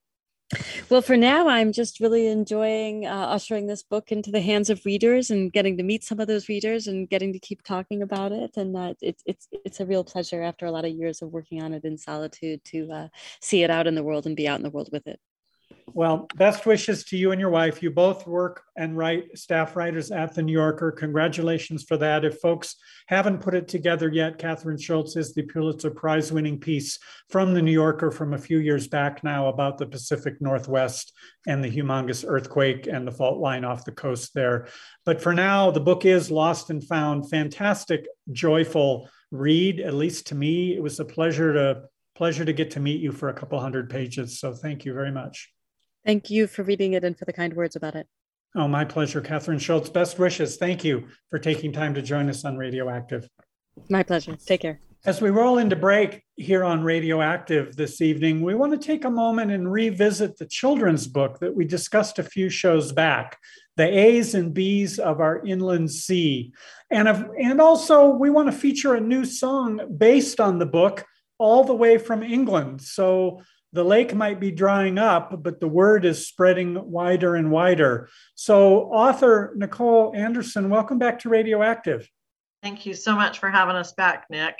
[0.89, 4.83] Well, for now, I'm just really enjoying uh, ushering this book into the hands of
[4.85, 8.33] readers and getting to meet some of those readers and getting to keep talking about
[8.33, 8.57] it.
[8.57, 11.63] And uh, it's it's it's a real pleasure after a lot of years of working
[11.63, 13.07] on it in solitude to uh,
[13.41, 15.21] see it out in the world and be out in the world with it.
[15.93, 17.83] Well, best wishes to you and your wife.
[17.83, 20.91] You both work and write staff writers at the New Yorker.
[20.91, 22.23] Congratulations for that.
[22.23, 22.75] If folks
[23.07, 26.97] haven't put it together yet, Kathryn Schulz is the Pulitzer Prize winning piece
[27.29, 31.13] from the New Yorker from a few years back now about the Pacific Northwest
[31.47, 34.67] and the humongous earthquake and the fault line off the coast there.
[35.05, 37.29] But for now, the book is Lost and Found.
[37.29, 40.73] Fantastic, joyful read, at least to me.
[40.75, 41.83] It was a pleasure to
[42.15, 44.39] pleasure to get to meet you for a couple hundred pages.
[44.39, 45.51] So thank you very much.
[46.05, 48.07] Thank you for reading it and for the kind words about it.
[48.55, 49.89] Oh, my pleasure, Kathryn Schulz.
[49.89, 50.57] Best wishes.
[50.57, 53.29] Thank you for taking time to join us on Radioactive.
[53.89, 54.35] My pleasure.
[54.35, 54.81] Take care.
[55.05, 59.09] As we roll into break here on Radioactive this evening, we want to take a
[59.09, 63.37] moment and revisit the children's book that we discussed a few shows back,
[63.77, 66.53] The A's and B's of Our Inland Sea.
[66.91, 71.05] And, of, and also, we want to feature a new song based on the book,
[71.39, 72.81] all the way from England.
[72.81, 73.41] So
[73.73, 78.09] the lake might be drying up, but the word is spreading wider and wider.
[78.35, 82.09] So, author Nicole Anderson, welcome back to Radioactive.
[82.61, 84.55] Thank you so much for having us back, Nick.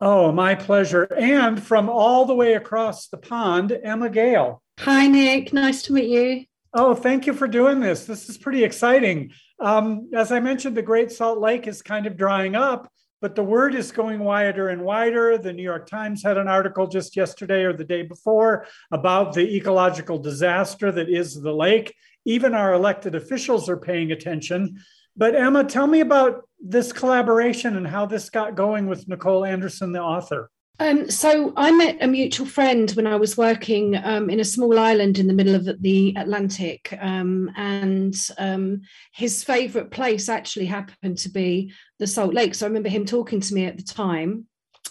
[0.00, 1.04] Oh, my pleasure.
[1.04, 4.62] And from all the way across the pond, Emma Gale.
[4.80, 5.52] Hi, Nick.
[5.52, 6.44] Nice to meet you.
[6.74, 8.04] Oh, thank you for doing this.
[8.04, 9.30] This is pretty exciting.
[9.58, 13.42] Um, as I mentioned, the Great Salt Lake is kind of drying up, but the
[13.42, 15.38] word is going wider and wider.
[15.38, 19.56] The New York Times had an article just yesterday or the day before about the
[19.56, 21.94] ecological disaster that is the lake.
[22.24, 24.78] Even our elected officials are paying attention.
[25.16, 29.92] But Emma, tell me about this collaboration and how this got going with Nicole Anderson,
[29.92, 30.50] the author.
[30.78, 34.78] Um, so I met a mutual friend when I was working um, in a small
[34.78, 41.16] island in the middle of the Atlantic, um, and um, his favourite place actually happened
[41.18, 42.54] to be the Salt Lake.
[42.54, 44.46] So I remember him talking to me at the time.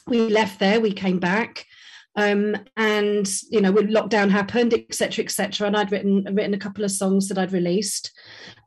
[0.07, 1.65] We left there, we came back,
[2.15, 6.83] um, and you know when lockdown happened etc etc and i'd written written a couple
[6.83, 8.11] of songs that i'd released.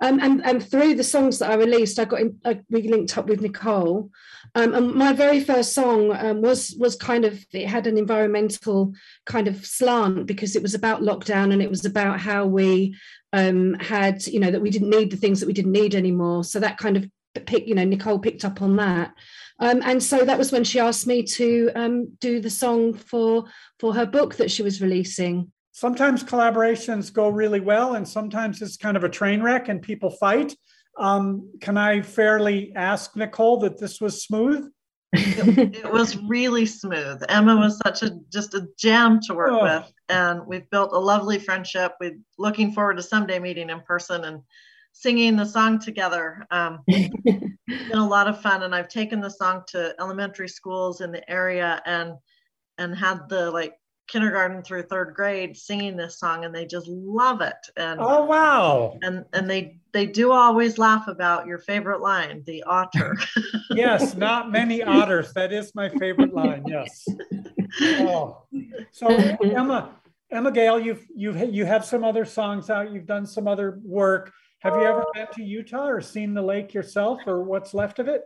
[0.01, 3.17] Um, and, and through the songs that i released i got in, I, we linked
[3.17, 4.11] up with nicole.
[4.55, 8.95] Um, and my very first song um, was was kind of it had an environmental
[9.27, 12.97] kind of slant because it was about lockdown and it was about how we
[13.33, 16.45] um, had you know that we didn't need the things that we didn't need anymore.
[16.45, 17.09] So that kind of
[17.47, 19.13] pick you know nicole picked up on that
[19.59, 23.44] um, and so that was when she asked me to um, do the song for
[23.79, 25.51] for her book that she was releasing.
[25.73, 30.11] Sometimes collaborations go really well, and sometimes it's kind of a train wreck and people
[30.11, 30.55] fight.
[30.99, 34.68] Um, can I fairly ask Nicole that this was smooth?
[35.12, 37.23] it, it, was really smooth.
[37.29, 39.62] Emma was such a just a gem to work oh.
[39.62, 41.94] with, and we've built a lovely friendship.
[42.01, 44.42] We're looking forward to someday meeting in person and
[45.01, 46.45] singing the song together.
[46.51, 47.59] Um, been
[47.93, 51.81] a lot of fun, and I've taken the song to elementary schools in the area
[51.87, 52.15] and
[52.79, 53.75] and had the like
[54.09, 57.57] kindergarten through third grade singing this song and they just love it.
[57.77, 58.99] And oh wow.
[59.03, 63.17] and and they they do always laugh about your favorite line the otter.
[63.71, 65.33] Yes not many otters.
[65.35, 67.07] That is my favorite line yes.
[67.83, 68.45] Oh.
[68.93, 69.91] So emma
[70.31, 72.91] emma gale you've you've you have some other songs out.
[72.91, 76.75] You've done some other work have you ever been to Utah or seen the lake
[76.75, 78.25] yourself or what's left of it?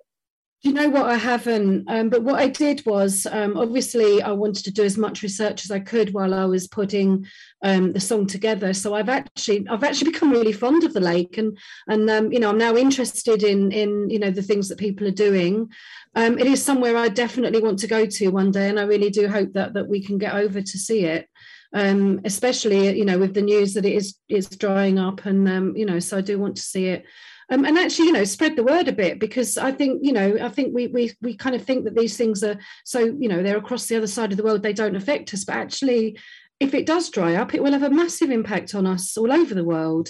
[0.62, 1.06] You know what?
[1.06, 1.90] I haven't.
[1.90, 5.64] Um, but what I did was um, obviously I wanted to do as much research
[5.64, 7.26] as I could while I was putting
[7.64, 8.72] um, the song together.
[8.72, 12.38] So I've actually I've actually become really fond of the lake, and and um, you
[12.38, 15.68] know I'm now interested in in you know the things that people are doing.
[16.14, 19.10] Um, it is somewhere I definitely want to go to one day, and I really
[19.10, 21.28] do hope that that we can get over to see it.
[21.74, 25.86] Um, especially you know with the news that it is is drying up, and you
[25.86, 27.04] know so I do want to see it.
[27.50, 30.38] Um, and actually you know spread the word a bit because i think you know
[30.40, 33.42] i think we we we kind of think that these things are so you know
[33.42, 35.44] they're across the other side of the world they don't affect us.
[35.44, 36.18] But actually
[36.60, 39.54] if it does dry up it will have a massive impact on us all over
[39.54, 40.08] the world.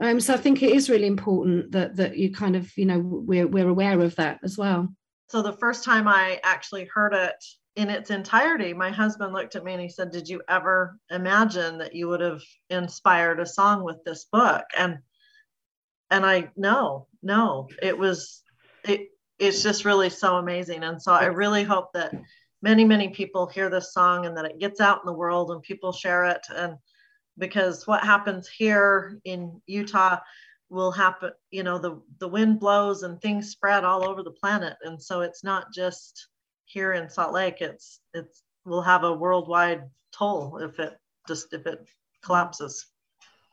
[0.00, 3.00] Um, so i think it is really important that that you kind of you know
[3.00, 4.88] we're, we're aware of that as well.
[5.28, 7.42] So the first time i actually heard it
[7.76, 11.78] in its entirety, my husband looked at me and he said, Did you ever imagine
[11.78, 14.64] that you would have inspired a song with this book?
[14.76, 14.98] And
[16.10, 18.42] and I no, no, it was
[18.84, 19.08] it
[19.38, 20.82] it's just really so amazing.
[20.82, 22.14] And so I really hope that
[22.62, 25.62] many, many people hear this song and that it gets out in the world and
[25.62, 26.46] people share it.
[26.54, 26.76] And
[27.36, 30.18] because what happens here in Utah
[30.70, 34.76] will happen, you know, the, the wind blows and things spread all over the planet.
[34.82, 36.28] And so it's not just
[36.66, 41.66] here in Salt Lake, it's it's will have a worldwide toll if it just if
[41.66, 41.86] it
[42.22, 42.86] collapses.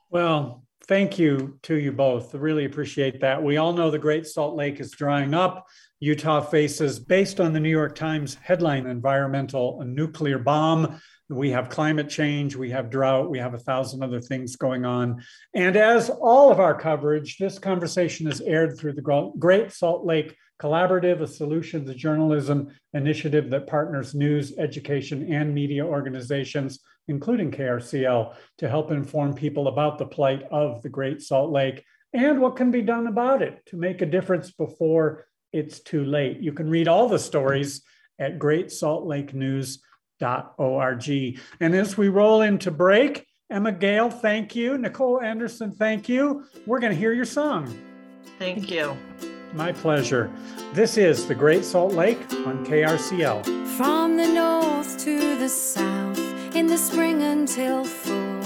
[0.10, 2.34] Well, thank you to you both.
[2.34, 3.42] Really appreciate that.
[3.42, 5.66] We all know the Great Salt Lake is drying up.
[6.00, 11.00] Utah faces, based on the New York Times headline, environmental nuclear bomb.
[11.34, 15.24] We have climate change, we have drought, we have a thousand other things going on.
[15.54, 20.36] And as all of our coverage, this conversation is aired through the Great Salt Lake
[20.62, 28.70] Collaborative, a solutions journalism initiative that partners news, education, and media organizations including KRCL, to
[28.70, 32.82] help inform people about the plight of the Great Salt Lake and what can be
[32.82, 36.40] done about it to make a difference before it's too late.
[36.40, 37.84] You can read all the stories
[38.20, 38.40] at
[40.24, 41.40] greatsaltlakenews.org.
[41.60, 44.78] And as we roll into break, Emma Gale, thank you.
[44.78, 46.46] Nicole Anderson, thank you.
[46.66, 47.74] We're going to hear your song.
[48.40, 48.98] Thank you.
[49.54, 50.32] My pleasure.
[50.74, 53.46] This is the Great Salt Lake on KRCL.
[53.78, 56.20] From the north to the south
[56.56, 58.42] in the spring until fall.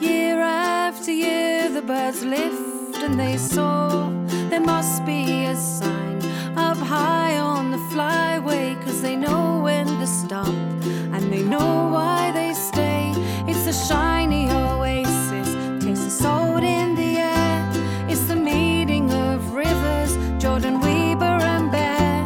[0.00, 4.12] Year after year, the birds lift and they soar.
[4.50, 6.18] There must be a sign
[6.56, 10.75] up high on the flyway, cause they know when to stop and they
[11.58, 13.12] know why they stay.
[13.50, 15.48] It's a shiny oasis,
[15.82, 17.58] tastes of salt in the air.
[18.10, 22.16] It's the meeting of rivers, Jordan, Weber, and Bear.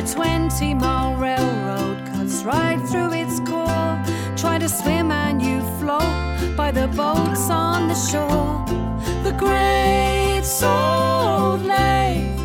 [0.00, 3.94] A 20 mile railroad cuts right through its core
[4.42, 8.54] try to swim and you float by the boats on the shore.
[9.26, 12.38] The great salt lake,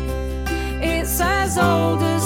[0.92, 2.21] it's as old as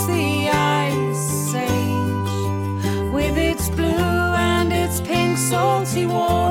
[5.48, 6.45] salty waters.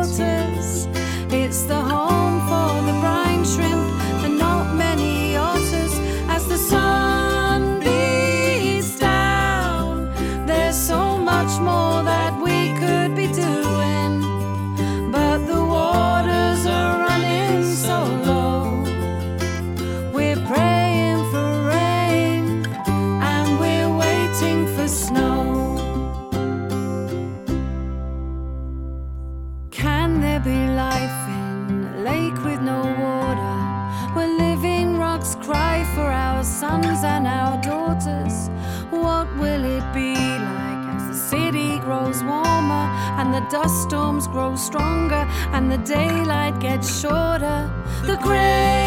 [45.85, 47.69] Daylight gets shorter?
[48.05, 48.84] The great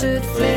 [0.00, 0.55] should flip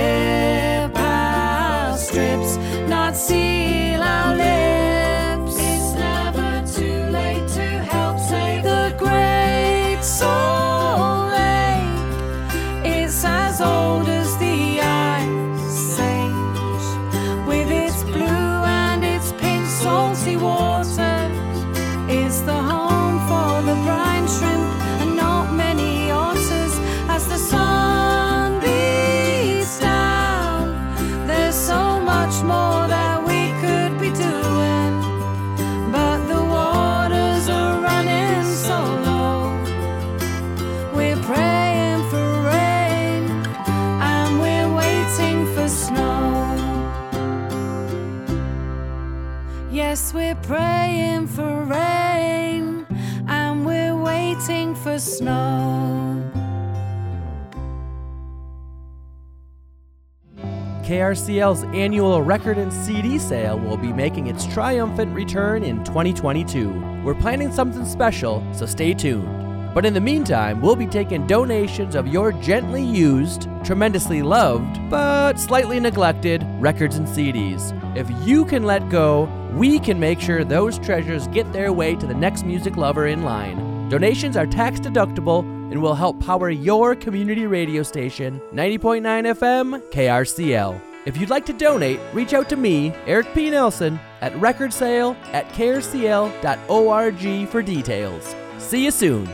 [61.00, 67.02] KRCL's annual record and CD sale will be making its triumphant return in 2022.
[67.06, 69.74] We're planning something special, so stay tuned.
[69.74, 75.40] But in the meantime, we'll be taking donations of your gently used, tremendously loved, but
[75.40, 77.72] slightly neglected records and CDs.
[77.96, 82.08] If you can let go, we can make sure those treasures get their way to
[82.08, 83.88] the next music lover in line.
[83.88, 89.02] Donations are tax deductible and will help power your community radio station, 90.9
[89.34, 90.89] FM KRCL.
[91.06, 93.50] If you'd like to donate, reach out to me, Eric P.
[93.50, 98.36] Nelson, at recordsale at krcl.org for details.
[98.58, 99.30] See you soon.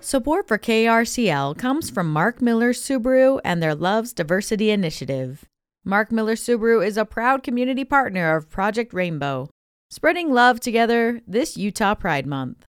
[0.00, 5.44] Support for KRCL comes from Mark Miller Subaru and their Loves Diversity Initiative.
[5.84, 9.48] Mark Miller Subaru is a proud community partner of Project Rainbow,
[9.90, 12.64] spreading love together this Utah Pride Month.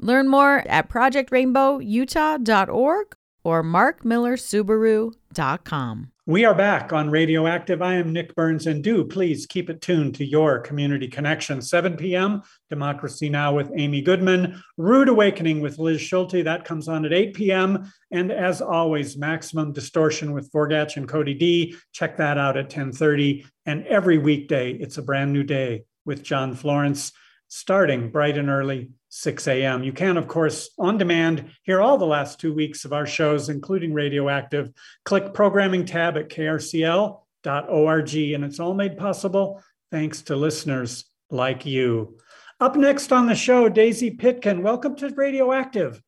[0.00, 3.14] Learn more at projectrainbowutah.org
[3.44, 6.12] or markmillersubaru.com.
[6.28, 7.80] We are back on Radioactive.
[7.80, 11.62] I am Nick Burns, and do please keep it tuned to your community connection.
[11.62, 13.54] 7 p.m., Democracy Now!
[13.54, 16.44] with Amy Goodman, Rude Awakening with Liz Schulte.
[16.44, 17.90] That comes on at 8 p.m.
[18.10, 21.74] And as always, Maximum Distortion with Forgatch and Cody D.
[21.92, 23.46] Check that out at 10:30.
[23.64, 27.10] And every weekday, it's a brand new day with John Florence,
[27.48, 29.82] starting bright and early 6 a.m.
[29.82, 33.48] You can, of course, on demand, hear all the last two weeks of our shows,
[33.48, 34.70] including Radioactive.
[35.04, 42.18] Click Programming tab at krcl.org, and it's all made possible thanks to listeners like you.
[42.60, 44.62] Up next on the show, Daisy Pitkin.
[44.62, 46.02] Welcome to Radioactive.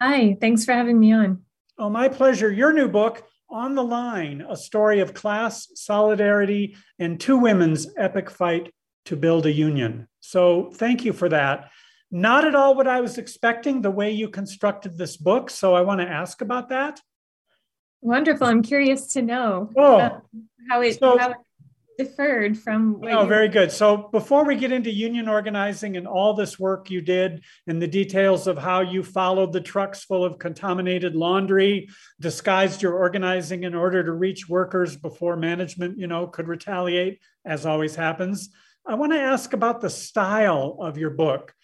[0.00, 1.42] Hi, thanks for having me on.
[1.78, 2.50] Oh, my pleasure.
[2.50, 8.30] Your new book, On the Line, a story of class, solidarity, and two women's epic
[8.30, 8.72] fight
[9.06, 10.08] to build a union.
[10.20, 11.70] So thank you for that.
[12.14, 15.48] Not at all what I was expecting, the way you constructed this book.
[15.48, 17.00] So I want to ask about that.
[18.02, 18.46] Wonderful.
[18.46, 20.20] I'm curious to know Oh,
[20.68, 21.36] how, it, so- how it
[21.96, 23.72] differed from Oh, very good.
[23.72, 27.86] So before we get into union organizing and all this work you did and the
[27.86, 31.88] details of how you followed the trucks full of contaminated laundry,
[32.20, 37.64] disguised your organizing in order to reach workers before management, you know, could retaliate, as
[37.64, 38.50] always happens.
[38.86, 41.54] I want to ask about the style of your book.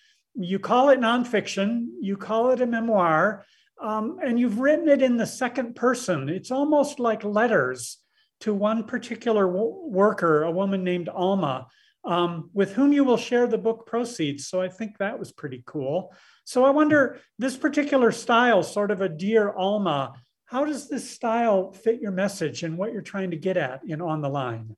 [0.41, 3.45] You call it nonfiction, you call it a memoir,
[3.82, 6.28] um, and you've written it in the second person.
[6.28, 7.99] It's almost like letters
[8.41, 11.66] to one particular wo- worker, a woman named Alma,
[12.05, 14.47] um, with whom you will share the book proceeds.
[14.47, 16.14] So I think that was pretty cool.
[16.45, 20.14] So I wonder this particular style, sort of a Dear Alma,
[20.47, 24.01] how does this style fit your message and what you're trying to get at in
[24.01, 24.76] On the Line?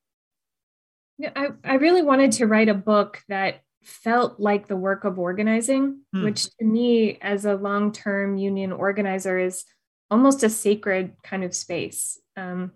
[1.18, 5.18] Yeah, I, I really wanted to write a book that felt like the work of
[5.18, 6.24] organizing, Hmm.
[6.24, 9.64] which to me, as a long term union organizer, is
[10.10, 12.72] almost a sacred kind of space um,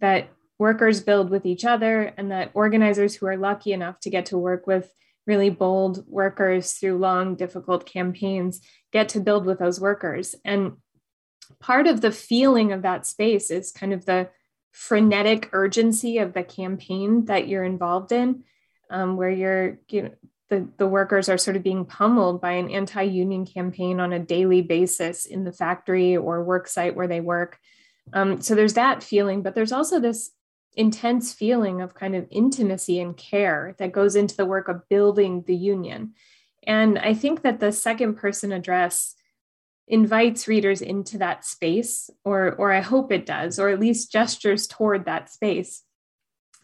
[0.00, 0.28] that
[0.58, 4.38] workers build with each other, and that organizers who are lucky enough to get to
[4.38, 4.90] work with
[5.26, 8.60] really bold workers through long, difficult campaigns
[8.92, 10.34] get to build with those workers.
[10.44, 10.74] And
[11.60, 14.28] part of the feeling of that space is kind of the
[14.72, 18.44] frenetic urgency of the campaign that you're involved in,
[18.88, 20.10] um, where you're, you know,
[20.48, 24.62] the, the workers are sort of being pummeled by an anti-union campaign on a daily
[24.62, 27.58] basis in the factory or work site where they work.
[28.12, 30.30] Um, so there's that feeling, but there's also this
[30.74, 35.42] intense feeling of kind of intimacy and care that goes into the work of building
[35.46, 36.12] the union.
[36.66, 39.14] And I think that the second person address
[39.88, 44.66] invites readers into that space, or, or I hope it does, or at least gestures
[44.66, 45.82] toward that space,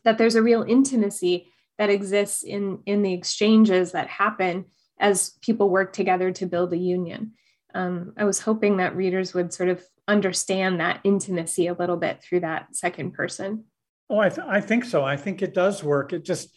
[0.05, 4.67] that there's a real intimacy that exists in, in the exchanges that happen
[5.01, 7.33] as people work together to build a union.
[7.75, 12.23] um, I was hoping that readers would sort of understand that intimacy a little bit
[12.23, 13.65] through that second person.
[14.11, 15.05] Oh, I, th- I think so.
[15.05, 16.13] I think it does work.
[16.13, 16.55] It just,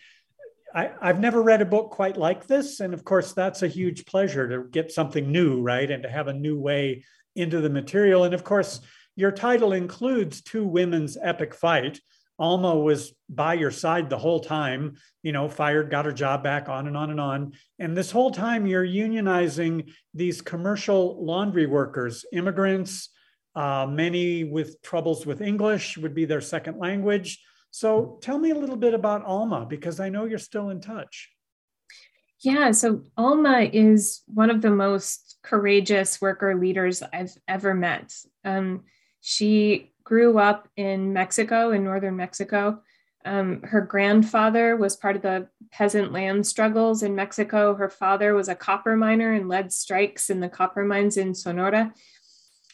[0.74, 2.80] I, I've never read a book quite like this.
[2.80, 5.90] And of course, that's a huge pleasure to get something new, right?
[5.90, 7.06] And to have a new way
[7.36, 8.24] into the material.
[8.26, 8.82] And of course,
[9.16, 12.00] your title includes two women's epic fight.
[12.38, 16.68] Alma was by your side the whole time, you know, fired, got her job back,
[16.68, 17.54] on and on and on.
[17.80, 23.10] And this whole time, you're unionizing these commercial laundry workers, immigrants,
[23.56, 27.42] uh, many with troubles with English would be their second language.
[27.72, 31.32] So tell me a little bit about Alma, because I know you're still in touch.
[32.42, 38.14] Yeah, so Alma is one of the most courageous worker leaders I've ever met.
[38.44, 38.84] Um,
[39.22, 42.82] she grew up in Mexico, in northern Mexico.
[43.26, 47.74] Um, her grandfather was part of the peasant land struggles in Mexico.
[47.74, 51.92] Her father was a copper miner and led strikes in the copper mines in Sonora.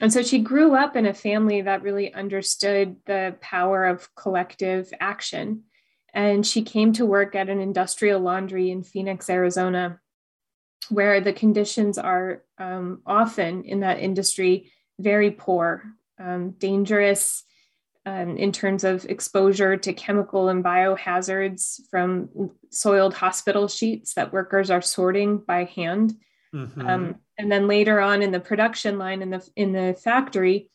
[0.02, 4.92] And so she grew up in a family that really understood the power of collective
[5.00, 5.64] action.
[6.14, 10.02] And she came to work at an industrial laundry in Phoenix, Arizona,
[10.90, 15.84] where the conditions are um, often in that industry very poor
[16.22, 17.44] um, dangerous
[18.06, 22.30] um, in terms of exposure to chemical and biohazards from
[22.70, 26.16] soiled hospital sheets that workers are sorting by hand.
[26.54, 26.88] Mm-hmm.
[26.88, 30.70] Um, and then later on in the production line in the in the factory,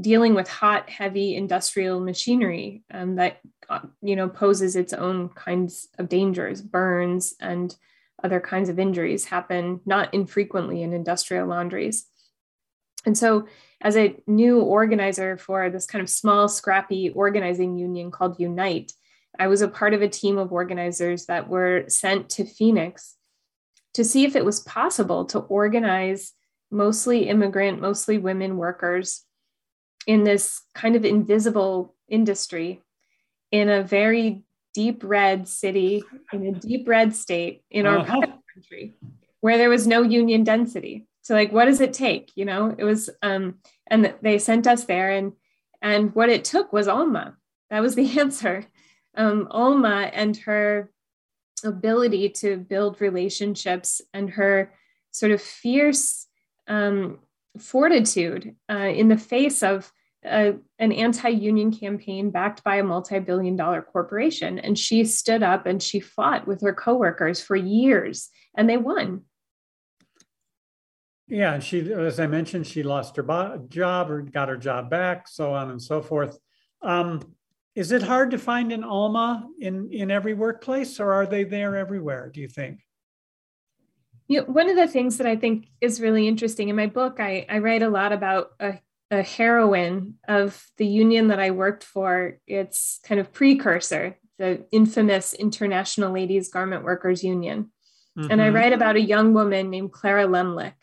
[0.00, 5.88] dealing with hot, heavy industrial machinery um, that uh, you know poses its own kinds
[5.98, 7.76] of dangers, burns and
[8.22, 12.06] other kinds of injuries happen not infrequently in industrial laundries.
[13.06, 13.46] And so
[13.80, 18.92] as a new organizer for this kind of small, scrappy organizing union called Unite,
[19.38, 23.16] I was a part of a team of organizers that were sent to Phoenix
[23.94, 26.32] to see if it was possible to organize
[26.70, 29.24] mostly immigrant, mostly women workers
[30.06, 32.82] in this kind of invisible industry
[33.50, 34.42] in a very
[34.74, 38.20] deep red city, in a deep red state in our uh-huh.
[38.54, 38.94] country,
[39.40, 42.74] where there was no union density so like what does it take you know?
[42.76, 43.56] It was um
[43.86, 45.32] and they sent us there and
[45.82, 47.36] and what it took was alma.
[47.70, 48.66] That was the answer.
[49.16, 50.90] Um alma and her
[51.64, 54.72] ability to build relationships and her
[55.10, 56.26] sort of fierce
[56.68, 57.18] um,
[57.58, 59.92] fortitude uh, in the face of
[60.24, 64.58] uh, an anti-union campaign backed by a multi-billion dollar corporation.
[64.58, 69.22] And she stood up and she fought with her coworkers for years and they won
[71.30, 74.90] yeah, and she, as I mentioned, she lost her bo- job or got her job
[74.90, 76.36] back, so on and so forth.
[76.82, 77.22] Um,
[77.76, 81.76] is it hard to find an Alma in in every workplace, or are they there
[81.76, 82.30] everywhere?
[82.34, 82.80] Do you think?
[84.26, 87.20] You know, one of the things that I think is really interesting in my book,
[87.20, 88.78] I, I write a lot about a,
[89.10, 92.38] a heroine of the union that I worked for.
[92.46, 97.72] It's kind of precursor, the infamous International Ladies Garment Workers Union.
[98.18, 98.30] Mm-hmm.
[98.30, 98.56] And I mm-hmm.
[98.56, 100.74] write about a young woman named Clara Lemlich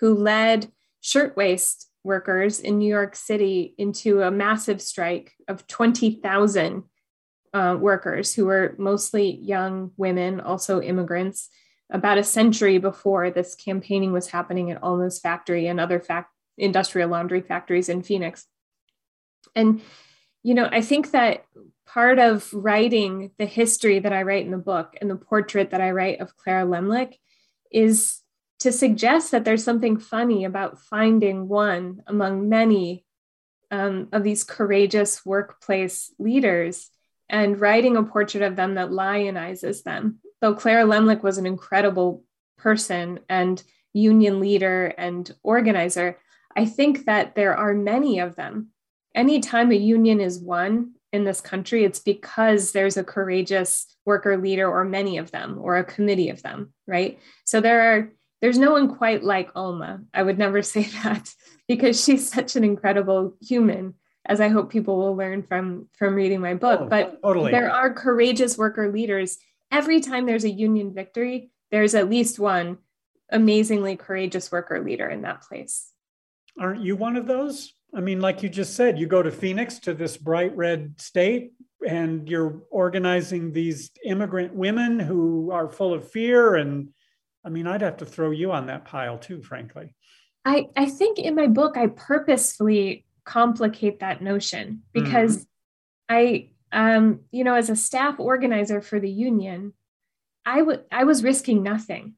[0.00, 0.70] who led
[1.00, 6.84] shirtwaist workers in New York City into a massive strike of 20,000
[7.54, 11.48] uh, workers who were mostly young women, also immigrants,
[11.90, 17.08] about a century before this campaigning was happening at Alma's factory and other fact- industrial
[17.08, 18.46] laundry factories in Phoenix.
[19.54, 19.80] And,
[20.42, 21.44] you know, I think that
[21.86, 25.80] part of writing the history that I write in the book and the portrait that
[25.80, 27.14] I write of Clara Lemlich
[27.72, 28.20] is
[28.60, 33.04] to suggest that there's something funny about finding one among many
[33.70, 36.90] um, of these courageous workplace leaders
[37.28, 40.18] and writing a portrait of them that lionizes them.
[40.40, 42.24] Though Clara Lemlich was an incredible
[42.56, 46.18] person and union leader and organizer,
[46.56, 48.68] I think that there are many of them.
[49.14, 54.68] Anytime a union is won in this country, it's because there's a courageous worker leader
[54.68, 57.18] or many of them or a committee of them, right?
[57.44, 60.00] So there are there's no one quite like Alma.
[60.14, 61.32] I would never say that
[61.66, 66.40] because she's such an incredible human, as I hope people will learn from from reading
[66.40, 66.80] my book.
[66.82, 67.52] Oh, but totally.
[67.52, 69.38] there are courageous worker leaders.
[69.70, 72.78] Every time there's a union victory, there's at least one
[73.30, 75.92] amazingly courageous worker leader in that place.
[76.58, 77.72] Aren't you one of those?
[77.94, 81.52] I mean, like you just said, you go to Phoenix to this bright red state
[81.86, 86.88] and you're organizing these immigrant women who are full of fear and
[87.48, 89.94] I mean, I'd have to throw you on that pile too, frankly.
[90.44, 95.46] I, I think in my book, I purposefully complicate that notion because
[96.10, 96.14] mm-hmm.
[96.14, 99.72] I, um, you know, as a staff organizer for the union,
[100.44, 102.16] I would I was risking nothing.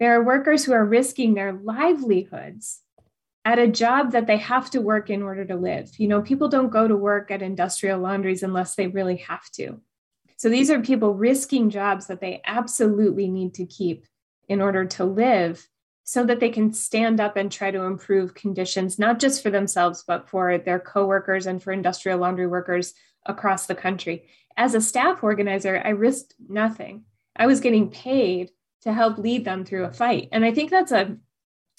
[0.00, 2.82] There are workers who are risking their livelihoods
[3.46, 5.92] at a job that they have to work in order to live.
[5.96, 9.80] You know, people don't go to work at industrial laundries unless they really have to.
[10.36, 14.04] So these are people risking jobs that they absolutely need to keep
[14.48, 15.66] in order to live
[16.04, 20.04] so that they can stand up and try to improve conditions, not just for themselves,
[20.06, 22.94] but for their coworkers and for industrial laundry workers
[23.26, 24.28] across the country.
[24.56, 27.04] As a staff organizer, I risked nothing.
[27.34, 28.50] I was getting paid
[28.82, 30.28] to help lead them through a fight.
[30.30, 31.16] And I think that's a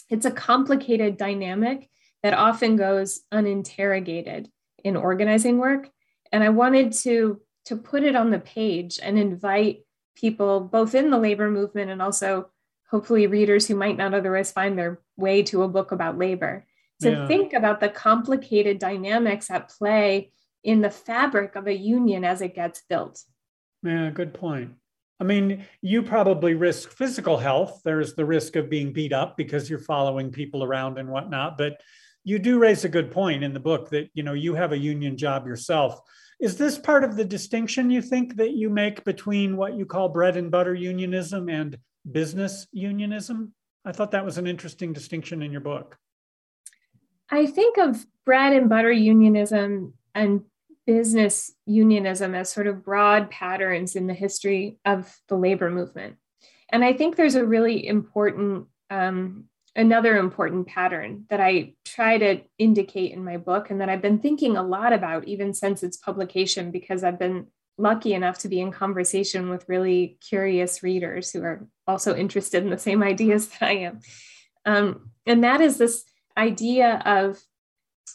[0.10, 1.90] it's a complicated dynamic
[2.24, 4.50] that often goes uninterrogated
[4.84, 5.90] in organizing work.
[6.32, 11.10] And I wanted to, to put it on the page and invite people, both in
[11.10, 12.50] the labor movement and also
[12.90, 16.66] hopefully readers who might not otherwise find their way to a book about labor,
[17.02, 17.28] to yeah.
[17.28, 20.32] think about the complicated dynamics at play
[20.64, 23.24] in the fabric of a union as it gets built.
[23.84, 24.74] Yeah, good point.
[25.20, 27.82] I mean, you probably risk physical health.
[27.84, 31.58] There's the risk of being beat up because you're following people around and whatnot.
[31.58, 31.82] But
[32.24, 34.78] you do raise a good point in the book that you know you have a
[34.78, 36.00] union job yourself.
[36.40, 40.10] Is this part of the distinction you think that you make between what you call
[40.10, 41.78] bread and butter unionism and
[42.12, 43.54] business unionism?
[43.86, 45.98] I thought that was an interesting distinction in your book.
[47.30, 50.42] I think of bread and butter unionism and
[50.86, 56.16] business unionism as sort of broad patterns in the history of the labor movement.
[56.70, 59.46] And I think there's a really important, um,
[59.76, 64.20] another important pattern that I try to indicate in my book and that I've been
[64.20, 67.48] thinking a lot about even since its publication, because I've been
[67.78, 72.70] lucky enough to be in conversation with really curious readers who are also interested in
[72.70, 74.00] the same ideas that I am.
[74.66, 76.04] Um, and that is this
[76.36, 77.40] idea of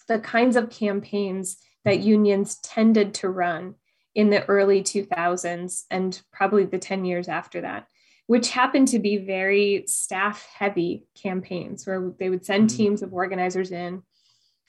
[0.08, 3.74] the kinds of campaigns that unions tended to run
[4.14, 7.86] in the early 2000s and probably the 10 years after that,
[8.26, 12.76] which happened to be very staff heavy campaigns where they would send mm-hmm.
[12.76, 14.02] teams of organizers in.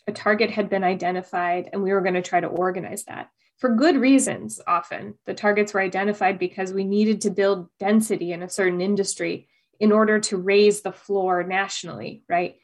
[0.07, 3.29] A target had been identified, and we were going to try to organize that
[3.63, 4.59] for good reasons.
[4.67, 9.47] Often the targets were identified because we needed to build density in a certain industry
[9.79, 12.57] in order to raise the floor nationally, right?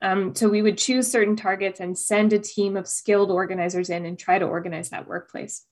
[0.00, 4.06] Um, so we would choose certain targets and send a team of skilled organizers in
[4.06, 5.62] and try to organize that workplace.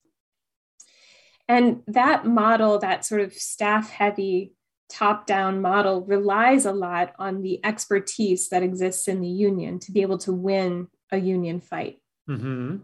[1.49, 4.53] And that model, that sort of staff heavy,
[4.91, 9.93] top down model, relies a lot on the expertise that exists in the union to
[9.93, 12.03] be able to win a union fight.
[12.29, 12.77] Mm-hmm.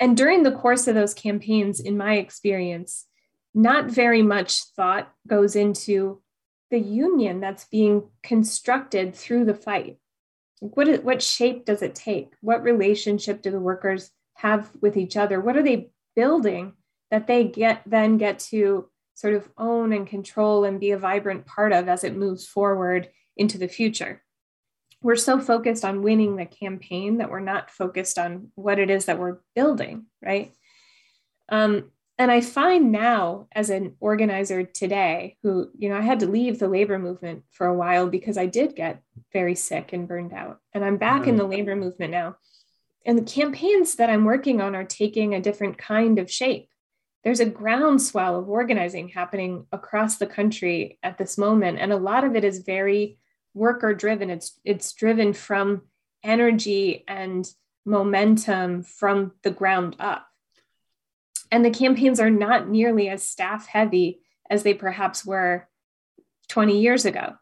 [0.00, 3.06] And during the course of those campaigns, in my experience,
[3.54, 6.20] not very much thought goes into
[6.70, 9.98] the union that's being constructed through the fight
[10.72, 12.32] what, is, what shape does it take?
[12.40, 15.40] What relationship do the workers have with each other?
[15.40, 16.72] What are they building
[17.10, 21.46] that they get then get to sort of own and control and be a vibrant
[21.46, 24.22] part of as it moves forward into the future?
[25.04, 29.04] We're so focused on winning the campaign that we're not focused on what it is
[29.04, 30.54] that we're building, right?
[31.50, 36.26] Um, and I find now as an organizer today, who, you know, I had to
[36.26, 40.32] leave the labor movement for a while because I did get very sick and burned
[40.32, 40.60] out.
[40.72, 41.30] And I'm back mm-hmm.
[41.30, 42.36] in the labor movement now.
[43.04, 46.70] And the campaigns that I'm working on are taking a different kind of shape.
[47.24, 51.78] There's a groundswell of organizing happening across the country at this moment.
[51.78, 53.18] And a lot of it is very
[53.54, 54.30] worker driven.
[54.30, 55.82] It's it's driven from
[56.22, 57.46] energy and
[57.86, 60.26] momentum from the ground up
[61.54, 65.68] and the campaigns are not nearly as staff heavy as they perhaps were
[66.48, 67.34] 20 years ago.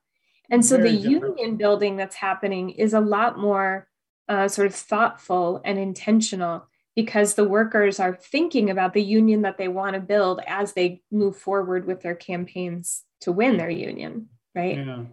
[0.50, 1.38] And so Very the different.
[1.38, 3.88] union building that's happening is a lot more
[4.28, 9.56] uh, sort of thoughtful and intentional because the workers are thinking about the union that
[9.56, 14.28] they want to build as they move forward with their campaigns to win their union,
[14.54, 14.76] right?
[14.76, 15.04] Yeah.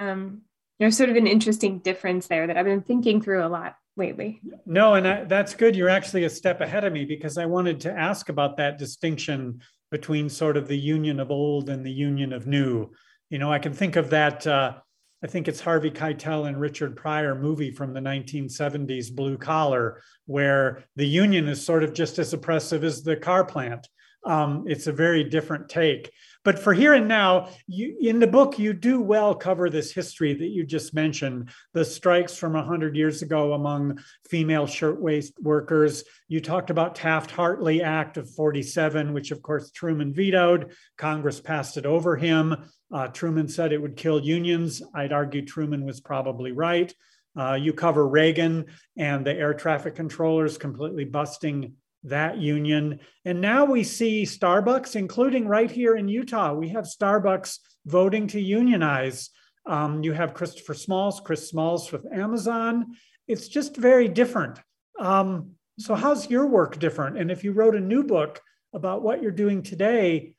[0.00, 0.42] Um,
[0.78, 4.40] there's sort of an interesting difference there that I've been thinking through a lot lately.
[4.64, 5.74] No, and I, that's good.
[5.74, 9.60] You're actually a step ahead of me because I wanted to ask about that distinction
[9.90, 12.90] between sort of the union of old and the union of new.
[13.30, 14.46] You know, I can think of that.
[14.46, 14.74] Uh,
[15.22, 20.84] I think it's Harvey Keitel and Richard Pryor movie from the 1970s, Blue Collar, where
[20.94, 23.88] the union is sort of just as oppressive as the car plant.
[24.24, 26.12] Um, it's a very different take.
[26.44, 30.34] But for here and now, you, in the book, you do well cover this history
[30.34, 33.98] that you just mentioned the strikes from 100 years ago among
[34.30, 36.04] female shirtwaist workers.
[36.28, 40.72] You talked about Taft Hartley Act of 47, which of course Truman vetoed.
[40.96, 42.56] Congress passed it over him.
[42.92, 44.80] Uh, Truman said it would kill unions.
[44.94, 46.94] I'd argue Truman was probably right.
[47.38, 48.66] Uh, you cover Reagan
[48.96, 51.74] and the air traffic controllers completely busting
[52.04, 53.00] that union.
[53.24, 58.40] And now we see Starbucks, including right here in Utah, we have Starbucks voting to
[58.40, 59.30] unionize.
[59.66, 62.86] Um, you have Christopher Smalls, Chris Smalls with Amazon.
[63.26, 64.58] It's just very different.
[64.98, 67.18] Um, so, how's your work different?
[67.18, 68.40] And if you wrote a new book
[68.72, 70.34] about what you're doing today,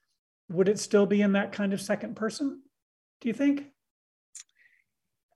[0.50, 2.62] would it still be in that kind of second person?
[3.22, 3.66] Do you think?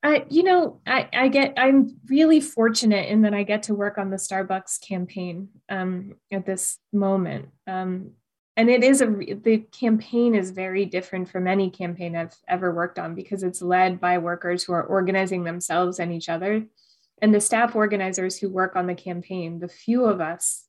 [0.04, 3.98] I, you know, I, I get, I'm really fortunate in that I get to work
[3.98, 7.48] on the Starbucks campaign um, at this moment.
[7.68, 8.12] Um,
[8.58, 13.00] and it is a, the campaign is very different from any campaign I've ever worked
[13.00, 16.66] on because it's led by workers who are organizing themselves and each other.
[17.22, 20.66] And the staff organizers who work on the campaign, the few of us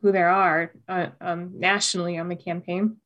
[0.00, 2.98] who there are uh, um, nationally on the campaign,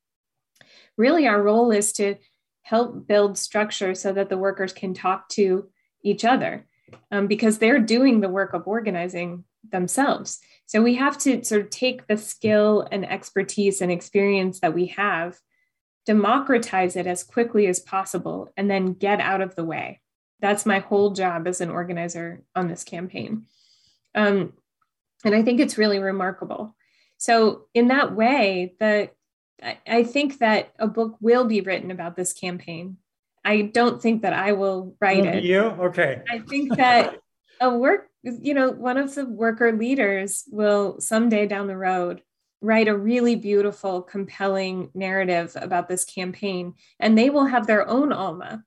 [0.98, 2.16] really our role is to
[2.62, 5.68] help build structure so that the workers can talk to
[6.02, 6.66] each other
[7.10, 10.40] um, because they're doing the work of organizing themselves.
[10.66, 14.86] So we have to sort of take the skill and expertise and experience that we
[14.86, 15.38] have,
[16.06, 20.00] democratize it as quickly as possible, and then get out of the way.
[20.40, 23.46] That's my whole job as an organizer on this campaign.
[24.14, 24.54] Um,
[25.24, 26.74] and I think it's really remarkable.
[27.18, 29.10] So, in that way, the
[29.86, 32.96] I, think that a book will be written about this campaign.
[33.44, 35.44] I don't think that I will write it.
[35.44, 36.22] You okay?
[36.28, 37.18] I think that
[37.60, 42.22] a work, you know, one of the worker leaders will someday down the road
[42.60, 48.12] write a really beautiful, compelling narrative about this campaign, and they will have their own
[48.12, 48.62] Alma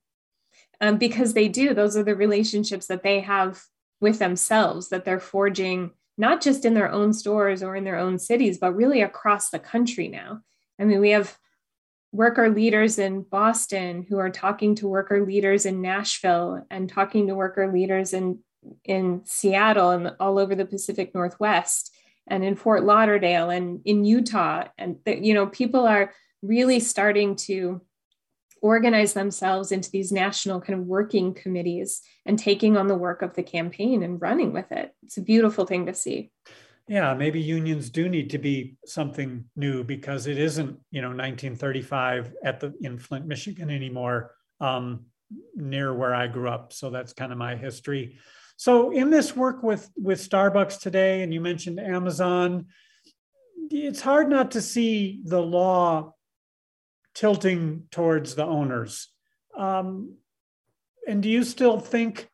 [0.81, 1.73] um, because they do.
[1.73, 3.63] Those are the relationships that they have
[4.01, 8.19] with themselves that they're forging, not just in their own stores or in their own
[8.19, 10.41] cities, but really across the country now.
[10.79, 11.37] I mean, we have
[12.11, 17.35] worker leaders in Boston who are talking to worker leaders in Nashville and talking to
[17.35, 18.39] worker leaders in,
[18.83, 21.93] in Seattle and all over the Pacific Northwest
[22.27, 24.65] and in Fort Lauderdale and in Utah.
[24.77, 27.81] And, you know, people are really starting to
[28.61, 33.35] organize themselves into these national kind of working committees and taking on the work of
[33.35, 34.91] the campaign and running with it.
[35.03, 36.31] It's a beautiful thing to see
[36.87, 42.33] yeah maybe unions do need to be something new because it isn't you know 1935
[42.43, 45.05] at the in flint michigan anymore um,
[45.55, 46.73] near where i grew up.
[46.73, 48.17] So that's kind of my history.
[48.57, 52.67] So in this work with with starbucks today and you mentioned amazon
[53.71, 56.13] it's hard not to see the law
[57.15, 59.09] tilting towards the owners.
[59.57, 60.17] Um,
[61.07, 62.29] and do you still think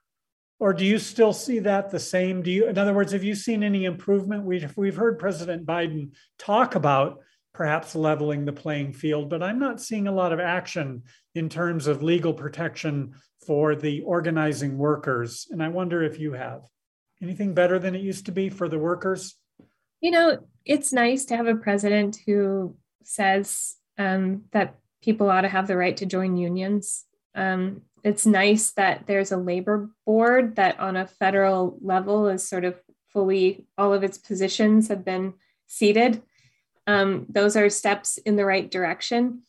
[0.62, 2.44] or do you still see that the same?
[2.44, 4.46] Do you, in other words, have you seen any improvement?
[4.46, 7.18] We've, we've heard President Biden talk about
[7.52, 11.02] perhaps leveling the playing field, but I'm not seeing a lot of action
[11.34, 15.48] in terms of legal protection for the organizing workers.
[15.50, 16.62] And I wonder if you have
[17.24, 19.36] anything better than it used to be for the workers?
[20.00, 25.50] You know, it's nice to have a president who says um, that people ought to
[25.50, 27.06] have the right to join unions.
[27.34, 32.66] Um, it's nice that there's a labor board that on a federal level is sort
[32.66, 32.76] of
[33.10, 35.34] fully all of its positions have been
[35.68, 36.22] seated.
[36.88, 39.44] Um, those are steps in the right direction.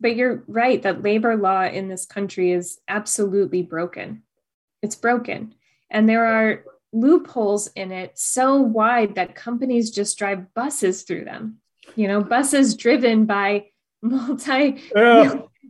[0.00, 4.22] But you're right that labor law in this country is absolutely broken.
[4.80, 5.54] It's broken.
[5.90, 11.58] And there are loopholes in it so wide that companies just drive buses through them.
[11.96, 13.66] You know buses driven by
[14.02, 14.82] multi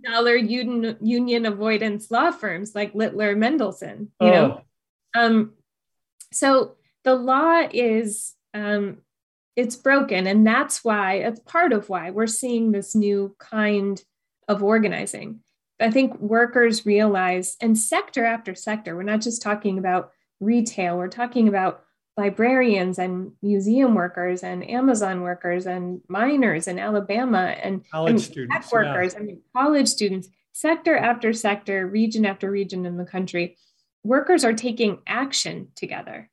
[0.03, 4.31] dollar union, union avoidance law firms like Littler Mendelson, you oh.
[4.31, 4.61] know.
[5.15, 5.53] Um,
[6.33, 8.99] so the law is um,
[9.57, 14.03] it's broken, and that's why it's part of why we're seeing this new kind
[14.47, 15.41] of organizing.
[15.81, 21.09] I think workers realize, and sector after sector, we're not just talking about retail, we're
[21.09, 21.85] talking about
[22.19, 28.73] librarians and museum workers and Amazon workers and miners in Alabama and college and students,
[28.73, 29.21] workers, yeah.
[29.21, 33.57] I mean, college students, sector after sector, region after region in the country,
[34.03, 36.29] workers are taking action together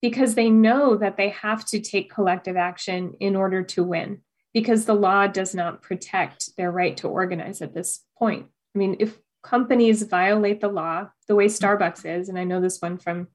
[0.00, 4.22] because they know that they have to take collective action in order to win
[4.54, 8.46] because the law does not protect their right to organize at this point.
[8.74, 12.80] I mean, if companies violate the law the way Starbucks is, and I know this
[12.80, 13.28] one from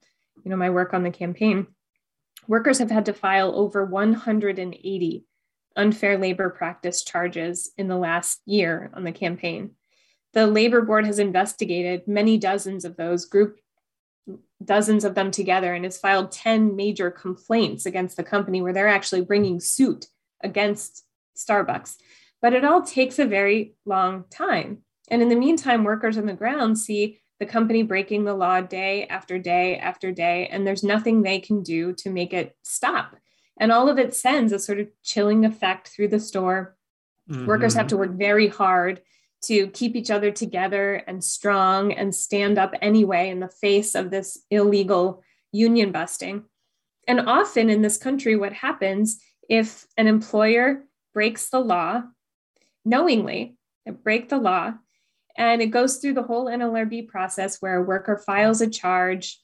[0.46, 1.68] you know my work on the campaign
[2.48, 5.26] workers have had to file over 180
[5.76, 9.72] unfair labor practice charges in the last year on the campaign.
[10.34, 13.62] The labor board has investigated many dozens of those, grouped
[14.64, 18.88] dozens of them together, and has filed 10 major complaints against the company where they're
[18.88, 20.08] actually bringing suit
[20.44, 21.06] against
[21.38, 21.96] Starbucks.
[22.42, 24.80] But it all takes a very long time.
[25.10, 29.06] And in the meantime, workers on the ground see the company breaking the law day
[29.08, 33.16] after day after day, and there's nothing they can do to make it stop.
[33.60, 36.76] And all of it sends a sort of chilling effect through the store.
[37.30, 37.46] Mm-hmm.
[37.46, 39.02] Workers have to work very hard
[39.46, 44.10] to keep each other together and strong and stand up anyway in the face of
[44.10, 46.44] this illegal union busting.
[47.08, 52.04] And often in this country, what happens if an employer breaks the law
[52.86, 54.74] knowingly, they break the law,
[55.38, 59.40] and it goes through the whole NLRB process where a worker files a charge,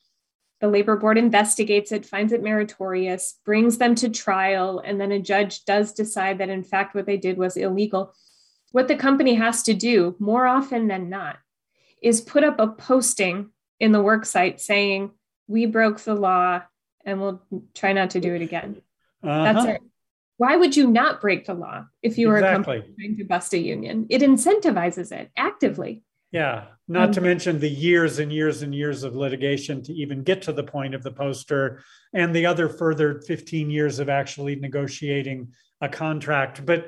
[0.62, 5.20] the labor board investigates it, finds it meritorious, brings them to trial, and then a
[5.20, 8.14] judge does decide that in fact what they did was illegal.
[8.72, 11.38] What the company has to do more often than not
[12.02, 15.12] is put up a posting in the worksite saying,
[15.48, 16.62] We broke the law
[17.04, 18.82] and we'll try not to do it again.
[19.24, 19.54] Uh-huh.
[19.54, 19.82] That's it.
[20.42, 22.78] Why would you not break the law if you were exactly.
[22.78, 24.08] a company trying to bust a union?
[24.10, 26.02] It incentivizes it actively.
[26.32, 30.24] Yeah, not um, to mention the years and years and years of litigation to even
[30.24, 31.84] get to the point of the poster
[32.16, 36.66] and the other further 15 years of actually negotiating a contract.
[36.66, 36.88] But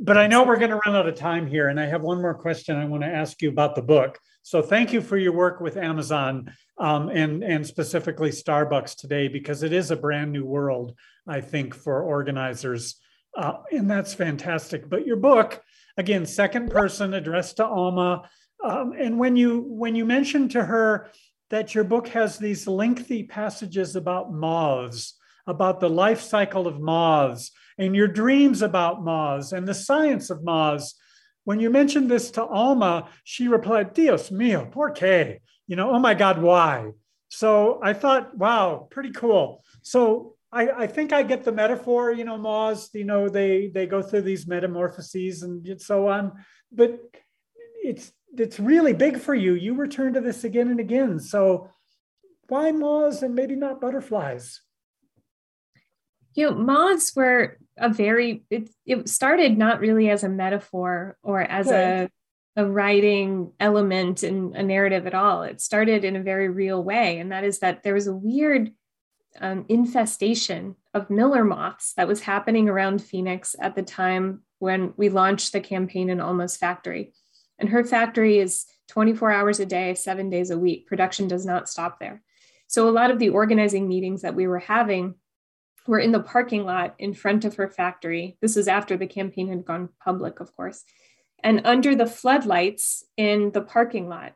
[0.00, 2.20] but I know we're going to run out of time here and I have one
[2.20, 4.18] more question I want to ask you about the book.
[4.42, 9.62] So thank you for your work with Amazon um, and and specifically Starbucks today because
[9.62, 10.94] it is a brand new world
[11.26, 12.96] I think, for organizers.
[13.36, 14.88] Uh, and that's fantastic.
[14.88, 15.62] But your book,
[15.96, 18.28] again, second person addressed to Alma.
[18.62, 21.10] Um, and when you when you mentioned to her
[21.50, 27.50] that your book has these lengthy passages about moths, about the life cycle of moths,
[27.78, 30.94] and your dreams about moths and the science of moths.
[31.44, 35.40] When you mentioned this to Alma, she replied, Dios mío, por qué?
[35.66, 36.90] You know, oh my God, why?
[37.28, 39.64] So I thought, wow, pretty cool.
[39.82, 43.86] So I, I think I get the metaphor, you know, moths, you know, they they
[43.86, 46.32] go through these metamorphoses and so on,
[46.70, 47.00] but
[47.82, 49.54] it's it's really big for you.
[49.54, 51.18] You return to this again and again.
[51.18, 51.70] So
[52.48, 54.60] why moths and maybe not butterflies?
[56.34, 61.40] You know, moths were a very it, it started not really as a metaphor or
[61.40, 62.10] as a
[62.54, 65.42] a writing element in a narrative at all.
[65.42, 68.72] It started in a very real way, and that is that there was a weird
[69.40, 75.08] um, infestation of miller moths that was happening around Phoenix at the time when we
[75.08, 77.12] launched the campaign in Alma's factory.
[77.58, 80.86] And her factory is 24 hours a day, seven days a week.
[80.86, 82.22] Production does not stop there.
[82.66, 85.14] So a lot of the organizing meetings that we were having
[85.86, 88.36] were in the parking lot in front of her factory.
[88.40, 90.84] This was after the campaign had gone public, of course.
[91.42, 94.34] And under the floodlights in the parking lot,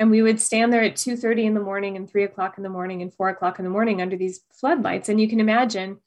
[0.00, 2.70] and we would stand there at 2.30 in the morning and 3 o'clock in the
[2.70, 5.98] morning and 4 o'clock in the morning under these floodlights and you can imagine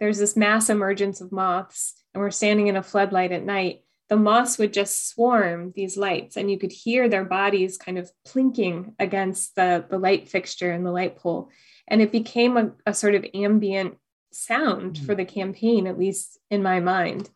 [0.00, 4.16] there's this mass emergence of moths and we're standing in a floodlight at night the
[4.16, 8.94] moths would just swarm these lights and you could hear their bodies kind of plinking
[8.98, 11.48] against the, the light fixture and the light pole
[11.86, 13.96] and it became a, a sort of ambient
[14.32, 15.06] sound mm-hmm.
[15.06, 17.30] for the campaign at least in my mind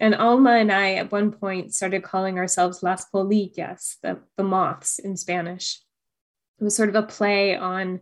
[0.00, 4.98] and Alma and I at one point started calling ourselves Las Polillas, the, the moths
[4.98, 5.80] in Spanish.
[6.60, 8.00] It was sort of a play on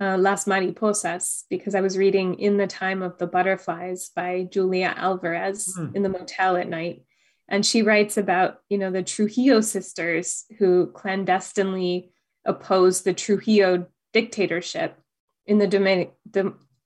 [0.00, 4.94] uh, Las Mariposas because I was reading In the Time of the Butterflies by Julia
[4.96, 5.94] Alvarez mm.
[5.94, 7.04] in the motel at night.
[7.46, 12.10] And she writes about, you know, the Trujillo sisters who clandestinely
[12.46, 14.98] opposed the Trujillo dictatorship
[15.46, 16.14] in the Dominic,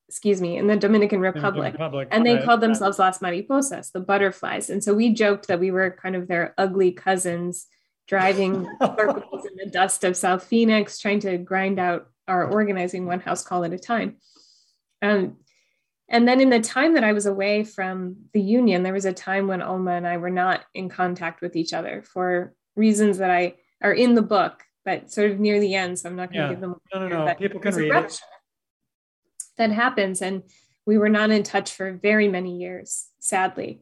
[0.09, 1.73] excuse me, in the Dominican Republic.
[1.73, 2.43] Republic and they right.
[2.43, 4.71] called themselves Las Mariposas, the butterflies.
[4.71, 7.67] And so we joked that we were kind of their ugly cousins
[8.07, 13.19] driving circles in the dust of South Phoenix, trying to grind out our organizing one
[13.19, 14.17] house call at a time.
[15.03, 15.37] Um,
[16.09, 19.13] and then in the time that I was away from the union, there was a
[19.13, 23.29] time when Alma and I were not in contact with each other for reasons that
[23.29, 25.99] I are in the book, but sort of near the end.
[25.99, 26.49] So I'm not going to yeah.
[26.49, 26.81] give them.
[26.95, 27.35] No, no, no.
[27.35, 28.19] People can read it
[29.59, 30.23] that happens.
[30.23, 30.41] And
[30.85, 33.81] we were not in touch for very many years, sadly.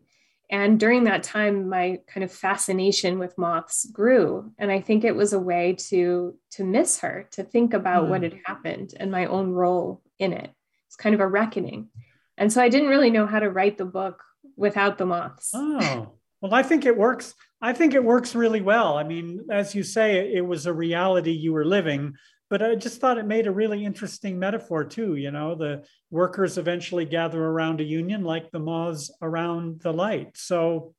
[0.49, 4.51] And during that time, my kind of fascination with moths grew.
[4.57, 8.09] And I think it was a way to, to miss her, to think about mm.
[8.09, 10.49] what had happened and my own role in it.
[10.87, 11.89] It's kind of a reckoning.
[12.37, 14.23] And so I didn't really know how to write the book
[14.55, 15.51] without the moths.
[15.53, 17.33] Oh, well, I think it works.
[17.61, 18.97] I think it works really well.
[18.97, 22.13] I mean, as you say, it was a reality you were living,
[22.49, 25.15] but I just thought it made a really interesting metaphor too.
[25.15, 30.37] You know, the workers eventually gather around a union like the moths around the light.
[30.37, 30.93] So,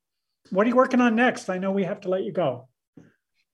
[0.51, 1.49] what are you working on next?
[1.49, 2.68] I know we have to let you go.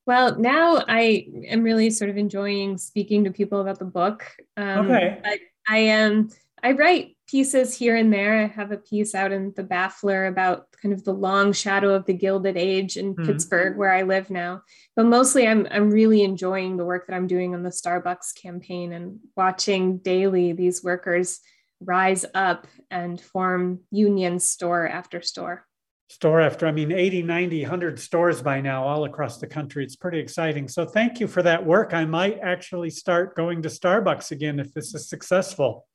[0.06, 4.26] Well, now I am really sort of enjoying speaking to people about the book.
[4.56, 5.20] Um, okay.
[5.24, 6.30] I, I am.
[6.64, 8.42] I write pieces here and there.
[8.42, 12.06] I have a piece out in the Baffler about kind of the long shadow of
[12.06, 13.26] the Gilded Age in mm-hmm.
[13.26, 14.62] Pittsburgh, where I live now.
[14.96, 18.94] But mostly, I'm I'm really enjoying the work that I'm doing on the Starbucks campaign
[18.94, 21.40] and watching daily these workers
[21.80, 25.66] rise up and form union store after store.
[26.08, 29.84] store after, I mean, 80, 90, 100 stores by now all across the country.
[29.84, 30.68] It's pretty exciting.
[30.68, 31.92] So thank you for that work.
[31.92, 35.86] I might actually start going to Starbucks again if this is successful.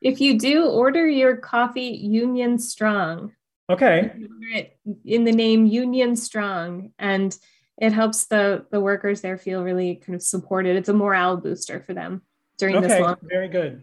[0.00, 3.32] If you do, order your coffee Union Strong.
[3.68, 4.12] Okay.
[5.04, 6.92] In the name Union Strong.
[6.98, 7.36] And
[7.78, 10.76] it helps the, the workers there feel really kind of supported.
[10.76, 12.22] It's a morale booster for them
[12.58, 13.16] during okay, this long.
[13.22, 13.82] Very good.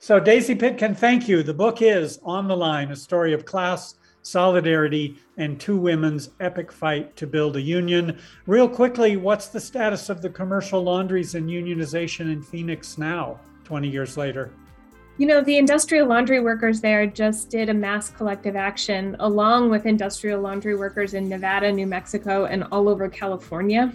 [0.00, 1.42] So Daisy Pitkin, thank you.
[1.42, 6.70] The book is On the Line, a story of class, solidarity, and two women's epic
[6.70, 8.18] fight to build a union.
[8.46, 13.88] Real quickly, what's the status of the commercial laundries and unionization in Phoenix now, 20
[13.88, 14.52] years later?
[15.18, 19.84] You know, the industrial laundry workers there just did a mass collective action along with
[19.84, 23.92] industrial laundry workers in Nevada, New Mexico, and all over California.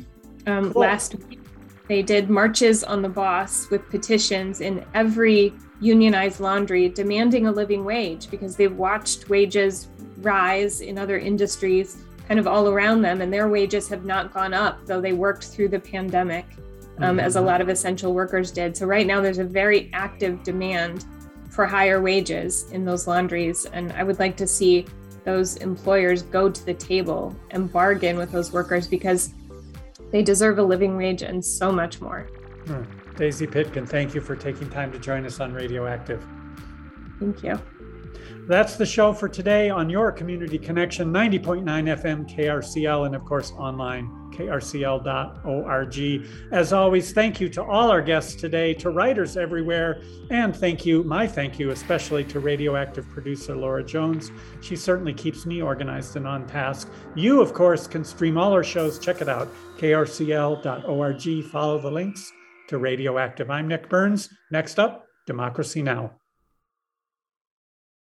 [0.47, 0.81] Um, cool.
[0.81, 1.39] Last week,
[1.87, 7.85] they did marches on the boss with petitions in every unionized laundry demanding a living
[7.85, 13.31] wage because they've watched wages rise in other industries kind of all around them, and
[13.31, 16.45] their wages have not gone up, though they worked through the pandemic.
[16.99, 17.47] Um, as a mm-hmm.
[17.47, 18.77] lot of essential workers did.
[18.77, 21.05] So, right now, there's a very active demand
[21.49, 23.65] for higher wages in those laundries.
[23.65, 24.85] And I would like to see
[25.23, 29.33] those employers go to the table and bargain with those workers because
[30.11, 32.29] they deserve a living wage and so much more.
[32.65, 32.83] Hmm.
[33.15, 36.25] Daisy Pitkin, thank you for taking time to join us on Radioactive.
[37.19, 37.59] Thank you.
[38.47, 43.51] That's the show for today on your Community Connection 90.9 FM KRCL and, of course,
[43.51, 46.27] online krcl.org.
[46.51, 51.03] As always, thank you to all our guests today, to writers everywhere, and thank you,
[51.03, 54.31] my thank you, especially to radioactive producer Laura Jones.
[54.61, 56.89] She certainly keeps me organized and on task.
[57.15, 58.99] You, of course, can stream all our shows.
[58.99, 61.43] Check it out, krcl.org.
[61.45, 62.31] Follow the links
[62.67, 63.49] to Radioactive.
[63.49, 64.29] I'm Nick Burns.
[64.51, 66.22] Next up, Democracy Now!